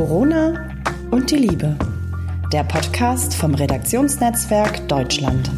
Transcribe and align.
Corona 0.00 0.66
und 1.10 1.30
die 1.30 1.36
Liebe. 1.36 1.76
Der 2.54 2.64
Podcast 2.64 3.34
vom 3.34 3.54
Redaktionsnetzwerk 3.54 4.88
Deutschland. 4.88 5.50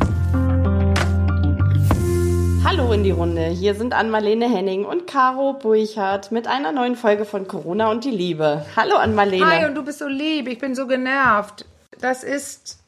Hallo 2.64 2.92
in 2.92 3.04
die 3.04 3.12
Runde. 3.12 3.44
Hier 3.44 3.76
sind 3.76 3.94
Ann-Marlene 3.94 4.52
Henning 4.52 4.84
und 4.84 5.06
Caro 5.06 5.52
Burchardt 5.52 6.32
mit 6.32 6.48
einer 6.48 6.72
neuen 6.72 6.96
Folge 6.96 7.24
von 7.24 7.46
Corona 7.46 7.88
und 7.92 8.02
die 8.02 8.10
Liebe. 8.10 8.66
Hallo 8.74 8.96
Ann-Marlene. 8.96 9.46
Hi, 9.48 9.64
und 9.64 9.76
du 9.76 9.84
bist 9.84 10.00
so 10.00 10.08
lieb. 10.08 10.48
Ich 10.48 10.58
bin 10.58 10.74
so 10.74 10.88
genervt. 10.88 11.64
Das 12.00 12.24
ist, 12.24 12.80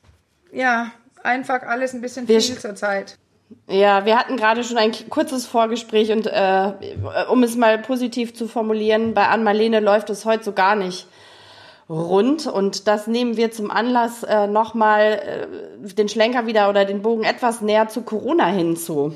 ja, 0.51 0.91
einfach 1.23 1.63
alles 1.63 1.95
ein 1.95 2.01
bisschen 2.01 2.27
viel 2.27 2.41
zurzeit. 2.41 3.17
Ja, 3.69 4.05
wir 4.05 4.19
hatten 4.19 4.37
gerade 4.37 4.65
schon 4.65 4.79
ein 4.79 4.91
kurzes 5.09 5.47
Vorgespräch 5.47 6.11
und 6.11 6.27
äh, 6.27 6.73
um 7.31 7.45
es 7.45 7.55
mal 7.55 7.79
positiv 7.79 8.35
zu 8.35 8.49
formulieren, 8.49 9.15
bei 9.15 9.29
Ann-Marlene 9.29 9.79
läuft 9.79 10.11
es 10.11 10.25
heute 10.25 10.43
so 10.43 10.53
gar 10.53 10.75
nicht 10.75 11.07
rund 11.89 12.47
und 12.47 12.89
das 12.89 13.07
nehmen 13.07 13.37
wir 13.37 13.51
zum 13.51 13.71
Anlass, 13.71 14.23
äh, 14.23 14.47
nochmal 14.47 15.49
äh, 15.83 15.95
den 15.95 16.09
Schlenker 16.09 16.47
wieder 16.47 16.69
oder 16.71 16.85
den 16.85 17.03
Bogen 17.03 17.25
etwas 17.25 17.61
näher 17.61 17.89
zu 17.89 18.03
Corona 18.03 18.47
hinzu 18.47 19.13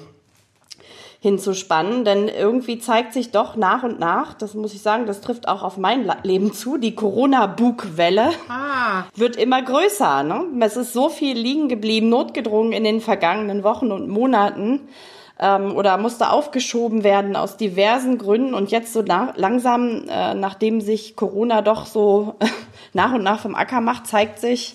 hinzuspannen, 1.20 2.04
denn 2.04 2.28
irgendwie 2.28 2.78
zeigt 2.78 3.12
sich 3.12 3.32
doch 3.32 3.56
nach 3.56 3.82
und 3.82 3.98
nach, 3.98 4.34
das 4.34 4.54
muss 4.54 4.72
ich 4.72 4.82
sagen, 4.82 5.06
das 5.06 5.20
trifft 5.20 5.48
auch 5.48 5.64
auf 5.64 5.76
mein 5.76 6.10
Leben 6.22 6.52
zu, 6.52 6.78
die 6.78 6.94
Corona-Bugwelle 6.94 8.30
ah. 8.48 9.02
wird 9.16 9.34
immer 9.34 9.60
größer. 9.60 10.22
Ne? 10.22 10.44
Es 10.60 10.76
ist 10.76 10.92
so 10.92 11.08
viel 11.08 11.36
liegen 11.36 11.68
geblieben, 11.68 12.08
notgedrungen 12.08 12.72
in 12.72 12.84
den 12.84 13.00
vergangenen 13.00 13.64
Wochen 13.64 13.90
und 13.90 14.08
Monaten 14.08 14.88
ähm, 15.38 15.74
oder 15.76 15.96
musste 15.98 16.30
aufgeschoben 16.30 17.04
werden 17.04 17.36
aus 17.36 17.56
diversen 17.56 18.18
Gründen 18.18 18.54
und 18.54 18.70
jetzt 18.70 18.92
so 18.92 19.02
nach, 19.02 19.36
langsam, 19.36 20.04
äh, 20.08 20.34
nachdem 20.34 20.80
sich 20.80 21.16
Corona 21.16 21.62
doch 21.62 21.86
so 21.86 22.34
nach 22.92 23.12
und 23.12 23.22
nach 23.22 23.40
vom 23.40 23.54
Acker 23.54 23.80
macht, 23.80 24.06
zeigt 24.06 24.40
sich, 24.40 24.74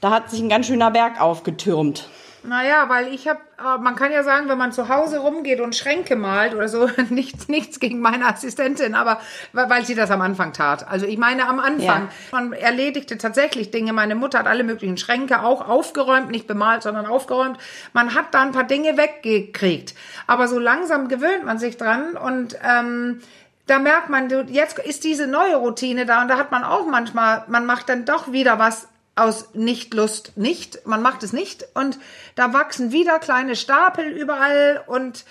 da 0.00 0.10
hat 0.10 0.30
sich 0.30 0.40
ein 0.40 0.48
ganz 0.48 0.66
schöner 0.66 0.90
Berg 0.90 1.20
aufgetürmt. 1.20 2.08
Naja, 2.46 2.88
weil 2.88 3.12
ich 3.12 3.26
habe, 3.28 3.40
äh, 3.58 3.78
man 3.78 3.96
kann 3.96 4.12
ja 4.12 4.22
sagen, 4.22 4.48
wenn 4.48 4.58
man 4.58 4.72
zu 4.72 4.88
Hause 4.88 5.18
rumgeht 5.18 5.60
und 5.60 5.74
Schränke 5.74 6.16
malt 6.16 6.54
oder 6.54 6.68
so, 6.68 6.88
nichts, 7.10 7.48
nichts 7.48 7.80
gegen 7.80 8.00
meine 8.00 8.26
Assistentin, 8.26 8.94
aber 8.94 9.20
weil 9.52 9.84
sie 9.84 9.94
das 9.94 10.10
am 10.10 10.20
Anfang 10.20 10.52
tat. 10.52 10.88
Also 10.88 11.06
ich 11.06 11.18
meine 11.18 11.48
am 11.48 11.58
Anfang, 11.58 12.02
ja. 12.02 12.08
man 12.32 12.52
erledigte 12.52 13.18
tatsächlich 13.18 13.70
Dinge. 13.70 13.92
Meine 13.92 14.14
Mutter 14.14 14.38
hat 14.38 14.46
alle 14.46 14.64
möglichen 14.64 14.96
Schränke 14.96 15.42
auch 15.42 15.68
aufgeräumt, 15.68 16.30
nicht 16.30 16.46
bemalt, 16.46 16.82
sondern 16.82 17.06
aufgeräumt. 17.06 17.58
Man 17.92 18.14
hat 18.14 18.32
da 18.32 18.42
ein 18.42 18.52
paar 18.52 18.64
Dinge 18.64 18.96
weggekriegt. 18.96 19.94
Aber 20.26 20.48
so 20.48 20.58
langsam 20.58 21.08
gewöhnt 21.08 21.44
man 21.44 21.58
sich 21.58 21.76
dran 21.76 22.16
und 22.16 22.56
ähm, 22.64 23.20
da 23.66 23.80
merkt 23.80 24.08
man, 24.08 24.30
jetzt 24.48 24.78
ist 24.78 25.02
diese 25.02 25.26
neue 25.26 25.56
Routine 25.56 26.06
da 26.06 26.22
und 26.22 26.28
da 26.28 26.38
hat 26.38 26.52
man 26.52 26.62
auch 26.62 26.86
manchmal, 26.86 27.42
man 27.48 27.66
macht 27.66 27.88
dann 27.88 28.04
doch 28.04 28.30
wieder 28.30 28.60
was 28.60 28.88
aus 29.16 29.54
Nicht-Lust 29.54 30.36
nicht. 30.36 30.86
Man 30.86 31.02
macht 31.02 31.22
es 31.22 31.32
nicht. 31.32 31.66
Und 31.74 31.98
da 32.34 32.52
wachsen 32.52 32.92
wieder 32.92 33.18
kleine 33.18 33.56
Stapel 33.56 34.06
überall. 34.06 34.84
Und 34.86 35.24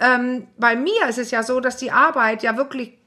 ähm, 0.00 0.46
bei 0.56 0.76
mir 0.76 1.08
ist 1.08 1.18
es 1.18 1.30
ja 1.30 1.42
so, 1.42 1.60
dass 1.60 1.76
die 1.76 1.90
Arbeit 1.90 2.42
ja 2.42 2.56
wirklich 2.56 2.98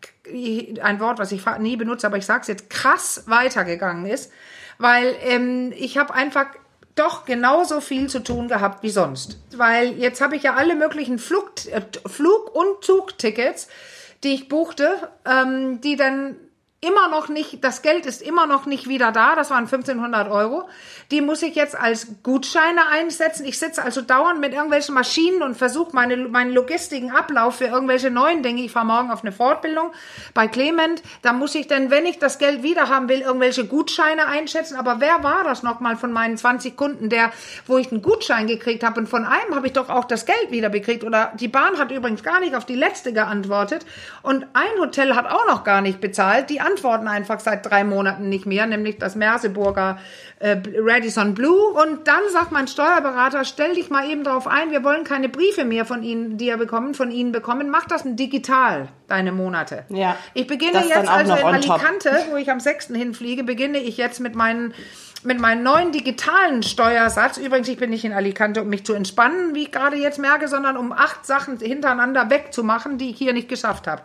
ein 0.81 0.99
Wort, 0.99 1.19
was 1.19 1.31
ich 1.31 1.43
nie 1.59 1.77
benutze, 1.77 2.07
aber 2.07 2.17
ich 2.17 2.25
sage 2.25 2.41
es 2.41 2.47
jetzt 2.47 2.69
krass 2.69 3.23
weitergegangen 3.27 4.05
ist, 4.05 4.31
weil 4.77 5.15
ähm, 5.21 5.73
ich 5.75 5.97
habe 5.97 6.13
einfach 6.13 6.47
doch 6.95 7.25
genauso 7.25 7.81
viel 7.81 8.07
zu 8.07 8.19
tun 8.19 8.47
gehabt 8.47 8.81
wie 8.81 8.89
sonst, 8.89 9.37
weil 9.55 9.93
jetzt 9.99 10.21
habe 10.21 10.35
ich 10.35 10.43
ja 10.43 10.55
alle 10.55 10.75
möglichen 10.75 11.19
Flug, 11.19 11.51
äh, 11.71 11.81
Flug- 12.07 12.55
und 12.55 12.83
Zugtickets, 12.83 13.67
die 14.23 14.33
ich 14.33 14.47
buchte, 14.47 15.09
ähm, 15.25 15.81
die 15.81 15.97
dann 15.97 16.37
immer 16.85 17.07
noch 17.09 17.29
nicht, 17.29 17.63
das 17.63 17.81
Geld 17.81 18.05
ist 18.05 18.21
immer 18.21 18.45
noch 18.45 18.65
nicht 18.65 18.87
wieder 18.87 19.11
da, 19.11 19.35
das 19.35 19.49
waren 19.49 19.65
1500 19.65 20.29
Euro. 20.29 20.69
Die 21.11 21.21
muss 21.21 21.41
ich 21.43 21.55
jetzt 21.55 21.75
als 21.75 22.07
Gutscheine 22.23 22.87
einsetzen. 22.91 23.45
Ich 23.45 23.59
sitze 23.59 23.83
also 23.83 24.01
dauernd 24.01 24.39
mit 24.39 24.53
irgendwelchen 24.53 24.95
Maschinen 24.95 25.41
und 25.43 25.55
versuche 25.55 25.93
meine, 25.93 26.17
meinen 26.17 26.51
logistischen 26.51 27.11
Ablauf 27.11 27.57
für 27.57 27.65
irgendwelche 27.65 28.09
neuen 28.09 28.41
Dinge. 28.43 28.63
Ich 28.63 28.71
fahre 28.71 28.85
morgen 28.85 29.11
auf 29.11 29.21
eine 29.21 29.31
Fortbildung 29.31 29.91
bei 30.33 30.47
Clement. 30.47 31.03
Da 31.21 31.33
muss 31.33 31.53
ich 31.55 31.67
dann, 31.67 31.91
wenn 31.91 32.05
ich 32.05 32.19
das 32.19 32.39
Geld 32.39 32.63
wieder 32.63 32.89
haben 32.89 33.09
will, 33.09 33.21
irgendwelche 33.21 33.65
Gutscheine 33.65 34.27
einschätzen. 34.27 34.77
Aber 34.77 34.99
wer 34.99 35.23
war 35.23 35.43
das 35.43 35.63
nochmal 35.63 35.95
von 35.95 36.11
meinen 36.11 36.37
20 36.37 36.75
Kunden, 36.75 37.09
der, 37.09 37.31
wo 37.67 37.77
ich 37.77 37.91
einen 37.91 38.01
Gutschein 38.01 38.47
gekriegt 38.47 38.83
habe? 38.83 38.99
Und 38.99 39.07
von 39.07 39.25
einem 39.25 39.55
habe 39.55 39.67
ich 39.67 39.73
doch 39.73 39.89
auch 39.89 40.05
das 40.05 40.25
Geld 40.25 40.49
wieder 40.49 40.69
bekriegt. 40.69 41.03
Oder 41.03 41.33
die 41.39 41.47
Bahn 41.47 41.77
hat 41.77 41.91
übrigens 41.91 42.23
gar 42.23 42.39
nicht 42.39 42.55
auf 42.55 42.65
die 42.65 42.75
letzte 42.75 43.13
geantwortet. 43.13 43.85
Und 44.21 44.45
ein 44.53 44.79
Hotel 44.79 45.15
hat 45.15 45.29
auch 45.29 45.47
noch 45.47 45.63
gar 45.63 45.81
nicht 45.81 46.01
bezahlt. 46.01 46.49
Die 46.49 46.61
antworten 46.75 47.07
einfach 47.07 47.39
seit 47.39 47.65
drei 47.65 47.83
Monaten 47.83 48.29
nicht 48.29 48.45
mehr, 48.45 48.65
nämlich 48.67 48.97
das 48.97 49.15
Merseburger 49.15 49.97
äh, 50.39 50.57
Radisson 50.77 51.33
Blue. 51.33 51.71
Und 51.71 52.07
dann 52.07 52.21
sagt 52.31 52.51
mein 52.51 52.67
Steuerberater, 52.67 53.45
stell 53.45 53.75
dich 53.75 53.89
mal 53.89 54.09
eben 54.09 54.23
darauf 54.23 54.47
ein, 54.47 54.71
wir 54.71 54.83
wollen 54.83 55.03
keine 55.03 55.29
Briefe 55.29 55.63
mehr 55.63 55.85
von 55.85 56.03
Ihnen, 56.03 56.37
die 56.37 56.47
ihr 56.47 56.57
bekommen, 56.57 56.93
von 56.93 57.11
Ihnen 57.11 57.31
bekommen. 57.31 57.69
Mach 57.69 57.85
das 57.85 58.03
digital, 58.05 58.89
deine 59.07 59.31
Monate. 59.31 59.85
Ja. 59.89 60.17
Ich 60.33 60.47
beginne 60.47 60.83
jetzt 60.85 61.07
also 61.07 61.33
in 61.33 61.43
Alicante, 61.43 62.09
top. 62.09 62.31
wo 62.31 62.35
ich 62.35 62.51
am 62.51 62.59
6. 62.59 62.87
hinfliege, 62.87 63.43
beginne 63.43 63.77
ich 63.77 63.97
jetzt 63.97 64.19
mit 64.19 64.35
meinen 64.35 64.73
mit 65.23 65.39
meinem 65.39 65.63
neuen 65.63 65.91
digitalen 65.91 66.61
Steuersatz. 66.61 67.37
Übrigens, 67.37 67.67
ich 67.67 67.77
bin 67.77 67.89
nicht 67.89 68.05
in 68.05 68.13
Alicante, 68.13 68.61
um 68.61 68.69
mich 68.69 68.85
zu 68.85 68.93
entspannen, 68.93 69.55
wie 69.55 69.63
ich 69.63 69.71
gerade 69.71 69.95
jetzt 69.95 70.19
merke, 70.19 70.47
sondern 70.47 70.77
um 70.77 70.91
acht 70.91 71.25
Sachen 71.25 71.57
hintereinander 71.57 72.29
wegzumachen, 72.29 72.99
die 72.99 73.09
ich 73.09 73.17
hier 73.17 73.33
nicht 73.33 73.49
geschafft 73.49 73.87
habe. 73.87 74.03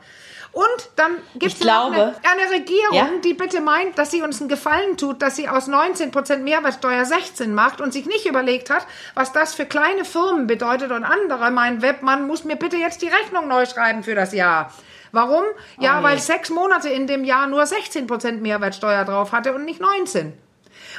Und 0.52 0.90
dann 0.96 1.12
gibt 1.36 1.54
es 1.54 1.62
eine, 1.62 2.16
eine, 2.22 2.50
Regierung, 2.50 2.94
ja? 2.94 3.08
die 3.22 3.34
bitte 3.34 3.60
meint, 3.60 3.96
dass 3.98 4.10
sie 4.10 4.22
uns 4.22 4.40
einen 4.40 4.48
Gefallen 4.48 4.96
tut, 4.96 5.22
dass 5.22 5.36
sie 5.36 5.48
aus 5.48 5.68
19% 5.68 6.38
Mehrwertsteuer 6.38 7.04
16 7.04 7.54
macht 7.54 7.80
und 7.80 7.92
sich 7.92 8.06
nicht 8.06 8.26
überlegt 8.26 8.68
hat, 8.68 8.86
was 9.14 9.32
das 9.32 9.54
für 9.54 9.64
kleine 9.64 10.04
Firmen 10.04 10.48
bedeutet 10.48 10.90
und 10.90 11.04
andere. 11.04 11.52
Mein 11.52 11.82
Webmann 11.82 12.26
muss 12.26 12.44
mir 12.44 12.56
bitte 12.56 12.76
jetzt 12.76 13.02
die 13.02 13.08
Rechnung 13.08 13.46
neu 13.46 13.64
schreiben 13.64 14.02
für 14.02 14.16
das 14.16 14.32
Jahr. 14.32 14.72
Warum? 15.12 15.44
Ja, 15.78 16.00
oh, 16.00 16.02
weil 16.02 16.18
sechs 16.18 16.50
Monate 16.50 16.88
in 16.88 17.06
dem 17.06 17.24
Jahr 17.24 17.46
nur 17.46 17.62
16% 17.62 18.40
Mehrwertsteuer 18.40 19.04
drauf 19.04 19.32
hatte 19.32 19.52
und 19.52 19.64
nicht 19.64 19.80
19. 19.80 20.32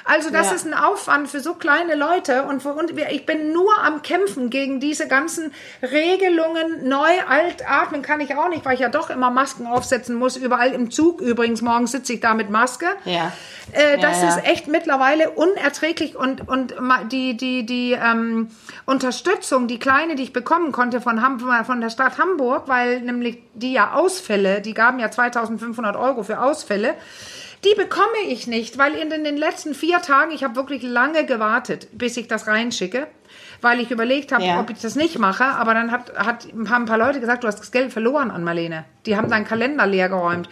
Also 0.05 0.29
das 0.29 0.47
ja. 0.47 0.55
ist 0.55 0.65
ein 0.65 0.73
Aufwand 0.73 1.29
für 1.29 1.39
so 1.39 1.53
kleine 1.53 1.95
Leute 1.95 2.43
und, 2.43 2.65
und 2.65 2.91
ich 2.97 3.25
bin 3.25 3.53
nur 3.53 3.71
am 3.83 4.01
Kämpfen 4.01 4.49
gegen 4.49 4.79
diese 4.79 5.07
ganzen 5.07 5.53
Regelungen. 5.81 6.87
Neu, 6.87 7.09
alt, 7.27 7.69
atmen 7.69 8.01
kann 8.01 8.19
ich 8.19 8.35
auch 8.35 8.49
nicht, 8.49 8.65
weil 8.65 8.75
ich 8.75 8.79
ja 8.79 8.89
doch 8.89 9.09
immer 9.09 9.29
Masken 9.31 9.67
aufsetzen 9.67 10.15
muss. 10.15 10.37
Überall 10.37 10.71
im 10.71 10.91
Zug 10.91 11.21
übrigens. 11.21 11.61
Morgen 11.61 11.87
sitze 11.87 12.13
ich 12.13 12.19
da 12.19 12.33
mit 12.33 12.49
Maske. 12.49 12.87
Ja. 13.05 13.31
Äh, 13.73 13.97
das 13.99 14.21
ja, 14.21 14.29
ja. 14.29 14.35
ist 14.35 14.45
echt 14.45 14.67
mittlerweile 14.67 15.31
unerträglich 15.31 16.15
und, 16.15 16.47
und 16.47 16.73
die, 17.11 17.37
die, 17.37 17.65
die 17.65 17.93
ähm, 17.93 18.49
Unterstützung, 18.85 19.67
die 19.67 19.79
kleine, 19.79 20.15
die 20.15 20.23
ich 20.23 20.33
bekommen 20.33 20.71
konnte 20.71 21.01
von, 21.01 21.21
Ham 21.21 21.39
von 21.39 21.81
der 21.81 21.89
Stadt 21.89 22.17
Hamburg, 22.17 22.67
weil 22.67 23.01
nämlich 23.01 23.41
die 23.53 23.73
ja 23.73 23.93
Ausfälle, 23.93 24.61
die 24.61 24.73
gaben 24.73 24.99
ja 24.99 25.11
2500 25.11 25.95
Euro 25.95 26.23
für 26.23 26.41
Ausfälle, 26.41 26.95
die 27.63 27.75
bekomme 27.75 28.17
ich 28.27 28.47
nicht, 28.47 28.77
weil 28.77 28.95
in 28.95 29.09
den 29.09 29.37
letzten 29.37 29.75
vier 29.75 30.01
Tagen, 30.01 30.31
ich 30.31 30.43
habe 30.43 30.55
wirklich 30.55 30.81
lange 30.81 31.25
gewartet, 31.25 31.87
bis 31.91 32.17
ich 32.17 32.27
das 32.27 32.47
reinschicke, 32.47 33.07
weil 33.61 33.79
ich 33.79 33.91
überlegt 33.91 34.31
habe, 34.31 34.43
ja. 34.43 34.59
ob 34.59 34.71
ich 34.71 34.79
das 34.79 34.95
nicht 34.95 35.19
mache. 35.19 35.43
Aber 35.43 35.73
dann 35.75 35.91
hat, 35.91 36.11
hat, 36.15 36.47
haben 36.69 36.83
ein 36.83 36.85
paar 36.85 36.97
Leute 36.97 37.19
gesagt, 37.19 37.43
du 37.43 37.47
hast 37.47 37.59
das 37.59 37.71
Geld 37.71 37.93
verloren 37.93 38.31
an 38.31 38.43
Marlene. 38.43 38.85
Die 39.05 39.15
haben 39.15 39.29
deinen 39.29 39.45
Kalender 39.45 39.85
leer 39.85 40.09
geräumt. 40.09 40.49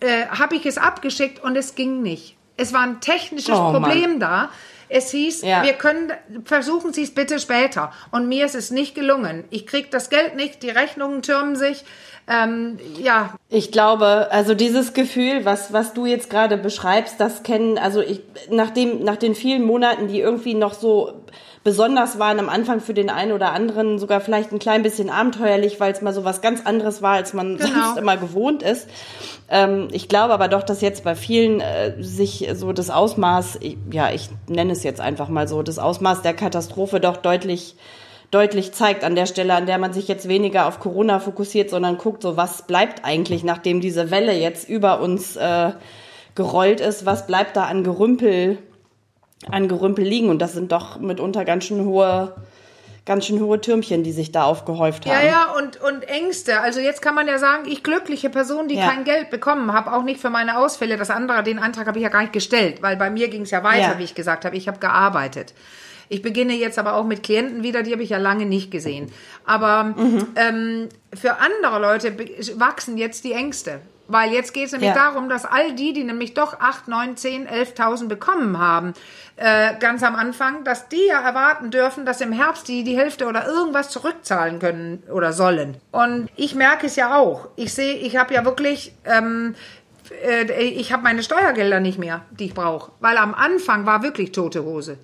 Äh, 0.00 0.26
habe 0.26 0.56
ich 0.56 0.66
es 0.66 0.76
abgeschickt 0.76 1.42
und 1.42 1.56
es 1.56 1.74
ging 1.74 2.02
nicht. 2.02 2.36
Es 2.58 2.74
war 2.74 2.82
ein 2.82 3.00
technisches 3.00 3.58
oh, 3.58 3.72
Problem 3.72 4.10
Mann. 4.10 4.20
da. 4.20 4.50
Es 4.90 5.10
hieß, 5.12 5.42
ja. 5.42 5.62
wir 5.62 5.74
können, 5.74 6.12
versuchen 6.44 6.92
Sie 6.92 7.04
es 7.04 7.14
bitte 7.14 7.38
später. 7.38 7.92
Und 8.10 8.28
mir 8.28 8.44
ist 8.44 8.56
es 8.56 8.70
nicht 8.70 8.94
gelungen. 8.94 9.44
Ich 9.50 9.66
krieg 9.66 9.90
das 9.90 10.10
Geld 10.10 10.34
nicht, 10.34 10.62
die 10.62 10.70
Rechnungen 10.70 11.22
türmen 11.22 11.54
sich. 11.54 11.84
Ähm, 12.28 12.78
ja. 12.98 13.34
Ich 13.48 13.70
glaube, 13.70 14.28
also 14.30 14.54
dieses 14.54 14.92
Gefühl, 14.92 15.44
was, 15.44 15.72
was 15.72 15.94
du 15.94 16.06
jetzt 16.06 16.28
gerade 16.28 16.56
beschreibst, 16.56 17.20
das 17.20 17.42
kennen, 17.44 17.78
also 17.78 18.00
ich, 18.00 18.20
nach 18.50 18.70
dem, 18.70 19.04
nach 19.04 19.16
den 19.16 19.34
vielen 19.34 19.62
Monaten, 19.62 20.08
die 20.08 20.20
irgendwie 20.20 20.54
noch 20.54 20.74
so 20.74 21.14
besonders 21.62 22.18
waren 22.18 22.38
am 22.38 22.48
Anfang 22.48 22.80
für 22.80 22.94
den 22.94 23.10
einen 23.10 23.32
oder 23.32 23.52
anderen 23.52 23.98
sogar 23.98 24.20
vielleicht 24.20 24.52
ein 24.52 24.58
klein 24.58 24.82
bisschen 24.82 25.10
abenteuerlich, 25.10 25.78
weil 25.78 25.92
es 25.92 26.00
mal 26.00 26.14
so 26.14 26.24
was 26.24 26.40
ganz 26.40 26.64
anderes 26.64 27.02
war, 27.02 27.14
als 27.14 27.34
man 27.34 27.58
genau. 27.58 27.68
sonst 27.68 27.98
immer 27.98 28.16
gewohnt 28.16 28.62
ist. 28.62 28.88
Ähm, 29.48 29.88
ich 29.92 30.08
glaube 30.08 30.32
aber 30.32 30.48
doch, 30.48 30.62
dass 30.62 30.80
jetzt 30.80 31.04
bei 31.04 31.14
vielen 31.14 31.60
äh, 31.60 32.02
sich 32.02 32.48
so 32.54 32.72
das 32.72 32.90
Ausmaß, 32.90 33.60
ja, 33.90 34.10
ich 34.10 34.30
nenne 34.48 34.72
es 34.72 34.82
jetzt 34.82 35.00
einfach 35.00 35.28
mal 35.28 35.48
so, 35.48 35.62
das 35.62 35.78
Ausmaß 35.78 36.22
der 36.22 36.34
Katastrophe 36.34 37.00
doch 37.00 37.16
deutlich 37.16 37.76
deutlich 38.30 38.72
zeigt 38.72 39.02
an 39.02 39.16
der 39.16 39.26
Stelle, 39.26 39.54
an 39.54 39.66
der 39.66 39.78
man 39.78 39.92
sich 39.92 40.06
jetzt 40.06 40.28
weniger 40.28 40.68
auf 40.68 40.78
Corona 40.78 41.18
fokussiert, 41.18 41.68
sondern 41.68 41.98
guckt, 41.98 42.22
so 42.22 42.36
was 42.36 42.62
bleibt 42.62 43.04
eigentlich, 43.04 43.42
nachdem 43.42 43.80
diese 43.80 44.12
Welle 44.12 44.32
jetzt 44.34 44.68
über 44.68 45.00
uns 45.00 45.34
äh, 45.34 45.72
gerollt 46.36 46.80
ist, 46.80 47.04
was 47.06 47.26
bleibt 47.26 47.56
da 47.56 47.64
an 47.64 47.82
Gerümpel, 47.82 48.58
an 49.48 49.68
Gerümpel 49.68 50.04
liegen? 50.04 50.28
Und 50.28 50.40
das 50.40 50.52
sind 50.52 50.72
doch 50.72 50.98
mitunter 50.98 51.44
ganz 51.44 51.64
schön 51.64 51.84
hohe 51.84 52.34
ganz 53.06 53.26
schön 53.26 53.40
hohe 53.40 53.60
Türmchen, 53.60 54.04
die 54.04 54.12
sich 54.12 54.30
da 54.30 54.44
aufgehäuft 54.44 55.06
haben. 55.06 55.12
Ja, 55.12 55.22
ja, 55.26 55.52
und, 55.56 55.80
und 55.80 56.02
Ängste. 56.04 56.60
Also 56.60 56.80
jetzt 56.80 57.02
kann 57.02 57.14
man 57.14 57.26
ja 57.26 57.38
sagen, 57.38 57.68
ich 57.68 57.82
glückliche 57.82 58.30
Person, 58.30 58.68
die 58.68 58.76
ja. 58.76 58.88
kein 58.88 59.04
Geld 59.04 59.30
bekommen 59.30 59.72
habe, 59.72 59.92
auch 59.92 60.04
nicht 60.04 60.20
für 60.20 60.30
meine 60.30 60.58
Ausfälle. 60.58 60.96
Das 60.96 61.10
andere, 61.10 61.42
den 61.42 61.58
Antrag 61.58 61.86
habe 61.86 61.98
ich 61.98 62.04
ja 62.04 62.08
gar 62.08 62.20
nicht 62.20 62.32
gestellt, 62.32 62.82
weil 62.82 62.96
bei 62.96 63.10
mir 63.10 63.28
ging 63.28 63.42
es 63.42 63.50
ja 63.50 63.64
weiter, 63.64 63.92
ja. 63.92 63.98
wie 63.98 64.04
ich 64.04 64.14
gesagt 64.14 64.44
habe. 64.44 64.56
Ich 64.56 64.68
habe 64.68 64.78
gearbeitet. 64.78 65.54
Ich 66.08 66.22
beginne 66.22 66.54
jetzt 66.54 66.78
aber 66.78 66.94
auch 66.94 67.04
mit 67.04 67.22
Klienten 67.22 67.62
wieder, 67.62 67.82
die 67.82 67.92
habe 67.92 68.02
ich 68.02 68.10
ja 68.10 68.18
lange 68.18 68.44
nicht 68.44 68.70
gesehen. 68.70 69.10
Aber 69.44 69.84
mhm. 69.84 70.26
ähm, 70.36 70.88
für 71.14 71.36
andere 71.38 71.80
Leute 71.80 72.16
wachsen 72.58 72.98
jetzt 72.98 73.24
die 73.24 73.32
Ängste. 73.32 73.80
Weil 74.10 74.32
jetzt 74.32 74.52
geht 74.52 74.66
es 74.66 74.72
nämlich 74.72 74.90
ja. 74.90 74.94
darum, 74.94 75.28
dass 75.28 75.44
all 75.44 75.72
die, 75.72 75.92
die 75.92 76.04
nämlich 76.04 76.34
doch 76.34 76.58
8, 76.58 76.88
9, 76.88 77.16
10, 77.16 77.48
11.000 77.48 78.08
bekommen 78.08 78.58
haben, 78.58 78.92
äh, 79.36 79.78
ganz 79.78 80.02
am 80.02 80.16
Anfang, 80.16 80.64
dass 80.64 80.88
die 80.88 81.06
ja 81.06 81.20
erwarten 81.20 81.70
dürfen, 81.70 82.04
dass 82.04 82.20
im 82.20 82.32
Herbst 82.32 82.66
die 82.68 82.82
die 82.82 82.96
Hälfte 82.96 83.26
oder 83.26 83.46
irgendwas 83.46 83.90
zurückzahlen 83.90 84.58
können 84.58 85.02
oder 85.12 85.32
sollen. 85.32 85.76
Und 85.92 86.28
ich 86.36 86.54
merke 86.54 86.86
es 86.86 86.96
ja 86.96 87.16
auch. 87.16 87.48
Ich 87.56 87.72
sehe, 87.72 87.94
ich 87.94 88.16
habe 88.16 88.34
ja 88.34 88.44
wirklich... 88.44 88.92
Ähm, 89.04 89.54
äh, 90.24 90.62
ich 90.64 90.92
habe 90.92 91.02
meine 91.02 91.22
Steuergelder 91.22 91.78
nicht 91.78 91.98
mehr, 91.98 92.22
die 92.30 92.46
ich 92.46 92.54
brauche. 92.54 92.92
Weil 93.00 93.16
am 93.16 93.34
Anfang 93.34 93.86
war 93.86 94.02
wirklich 94.02 94.32
tote 94.32 94.64
Hose. 94.64 94.98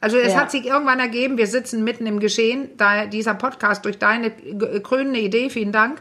Also 0.00 0.16
es 0.16 0.32
ja. 0.32 0.40
hat 0.40 0.50
sich 0.50 0.64
irgendwann 0.64 0.98
ergeben, 0.98 1.36
wir 1.36 1.46
sitzen 1.46 1.84
mitten 1.84 2.06
im 2.06 2.20
Geschehen, 2.20 2.70
da 2.78 3.04
dieser 3.04 3.34
Podcast 3.34 3.84
durch 3.84 3.98
deine 3.98 4.30
krönende 4.82 5.20
Idee, 5.20 5.50
vielen 5.50 5.72
Dank, 5.72 6.00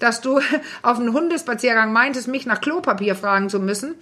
dass 0.00 0.20
du 0.20 0.40
auf 0.82 0.98
einen 0.98 1.12
Hundespaziergang 1.12 1.92
meintest, 1.92 2.28
mich 2.28 2.46
nach 2.46 2.60
Klopapier 2.60 3.14
fragen 3.14 3.48
zu 3.48 3.60
müssen, 3.60 3.94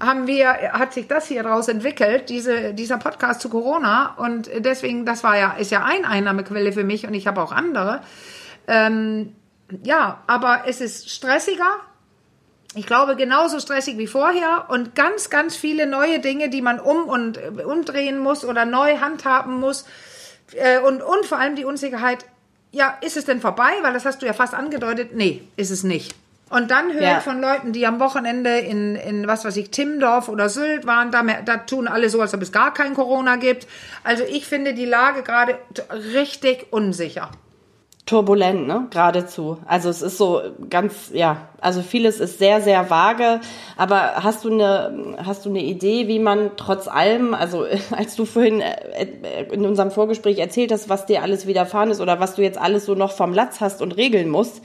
haben 0.00 0.26
wir, 0.26 0.48
hat 0.72 0.92
sich 0.92 1.06
das 1.06 1.26
hier 1.26 1.42
daraus 1.42 1.68
entwickelt, 1.68 2.28
diese, 2.28 2.74
dieser 2.74 2.98
Podcast 2.98 3.40
zu 3.40 3.48
Corona. 3.48 4.14
Und 4.16 4.50
deswegen, 4.58 5.06
das 5.06 5.22
war 5.22 5.38
ja, 5.38 5.52
ist 5.52 5.70
ja 5.70 5.84
eine 5.84 6.08
Einnahmequelle 6.08 6.72
für 6.72 6.84
mich 6.84 7.06
und 7.06 7.14
ich 7.14 7.26
habe 7.26 7.40
auch 7.40 7.52
andere. 7.52 8.00
Ähm, 8.66 9.34
ja, 9.82 10.22
aber 10.26 10.64
es 10.66 10.80
ist 10.80 11.10
stressiger, 11.10 11.80
ich 12.74 12.86
glaube, 12.86 13.16
genauso 13.16 13.60
stressig 13.60 13.98
wie 13.98 14.06
vorher 14.06 14.66
und 14.68 14.94
ganz, 14.94 15.28
ganz 15.28 15.56
viele 15.56 15.86
neue 15.86 16.20
Dinge, 16.20 16.48
die 16.48 16.62
man 16.62 16.80
um 16.80 17.04
und 17.04 17.36
äh, 17.36 17.64
umdrehen 17.64 18.18
muss 18.18 18.44
oder 18.44 18.64
neu 18.64 18.98
handhaben 18.98 19.60
muss. 19.60 19.84
Äh, 20.54 20.80
und, 20.80 21.02
und 21.02 21.26
vor 21.26 21.38
allem 21.38 21.54
die 21.54 21.64
Unsicherheit, 21.64 22.24
ja, 22.72 22.98
ist 23.00 23.16
es 23.16 23.24
denn 23.26 23.40
vorbei? 23.40 23.70
Weil 23.82 23.92
das 23.92 24.04
hast 24.04 24.22
du 24.22 24.26
ja 24.26 24.32
fast 24.32 24.54
angedeutet. 24.54 25.14
Nee, 25.14 25.42
ist 25.56 25.70
es 25.70 25.84
nicht. 25.84 26.14
Und 26.50 26.70
dann 26.70 26.92
höre 26.92 27.02
ja. 27.02 27.18
ich 27.18 27.24
von 27.24 27.40
Leuten, 27.40 27.72
die 27.72 27.86
am 27.86 27.98
Wochenende 27.98 28.58
in, 28.58 28.94
in 28.96 29.26
was 29.26 29.44
weiß 29.44 29.56
ich, 29.56 29.70
Timmendorf 29.70 30.28
oder 30.28 30.50
Sylt 30.50 30.86
waren, 30.86 31.10
da, 31.10 31.22
da 31.22 31.58
tun 31.58 31.88
alle 31.88 32.10
so, 32.10 32.20
als 32.20 32.34
ob 32.34 32.42
es 32.42 32.52
gar 32.52 32.74
kein 32.74 32.92
Corona 32.92 33.36
gibt. 33.36 33.66
Also 34.04 34.24
ich 34.24 34.46
finde 34.46 34.74
die 34.74 34.84
Lage 34.84 35.22
gerade 35.22 35.58
richtig 35.90 36.66
unsicher 36.70 37.30
turbulent, 38.06 38.66
ne? 38.66 38.88
Geradezu. 38.90 39.58
Also 39.64 39.88
es 39.88 40.02
ist 40.02 40.18
so 40.18 40.42
ganz, 40.68 41.10
ja, 41.14 41.48
also 41.60 41.82
vieles 41.82 42.18
ist 42.18 42.38
sehr, 42.38 42.60
sehr 42.60 42.90
vage. 42.90 43.40
Aber 43.76 44.14
hast 44.16 44.44
du 44.44 44.50
eine, 44.50 45.16
hast 45.24 45.46
du 45.46 45.50
eine 45.50 45.62
Idee, 45.62 46.08
wie 46.08 46.18
man 46.18 46.50
trotz 46.56 46.88
allem, 46.88 47.32
also 47.32 47.64
als 47.96 48.16
du 48.16 48.24
vorhin 48.24 48.60
äh, 48.60 49.44
in 49.52 49.64
unserem 49.64 49.90
Vorgespräch 49.90 50.38
erzählt 50.38 50.72
hast, 50.72 50.88
was 50.88 51.06
dir 51.06 51.22
alles 51.22 51.46
widerfahren 51.46 51.90
ist 51.90 52.00
oder 52.00 52.18
was 52.18 52.34
du 52.34 52.42
jetzt 52.42 52.58
alles 52.58 52.86
so 52.86 52.94
noch 52.94 53.12
vom 53.12 53.32
Latz 53.32 53.60
hast 53.60 53.80
und 53.80 53.96
regeln 53.96 54.28
musst, 54.28 54.62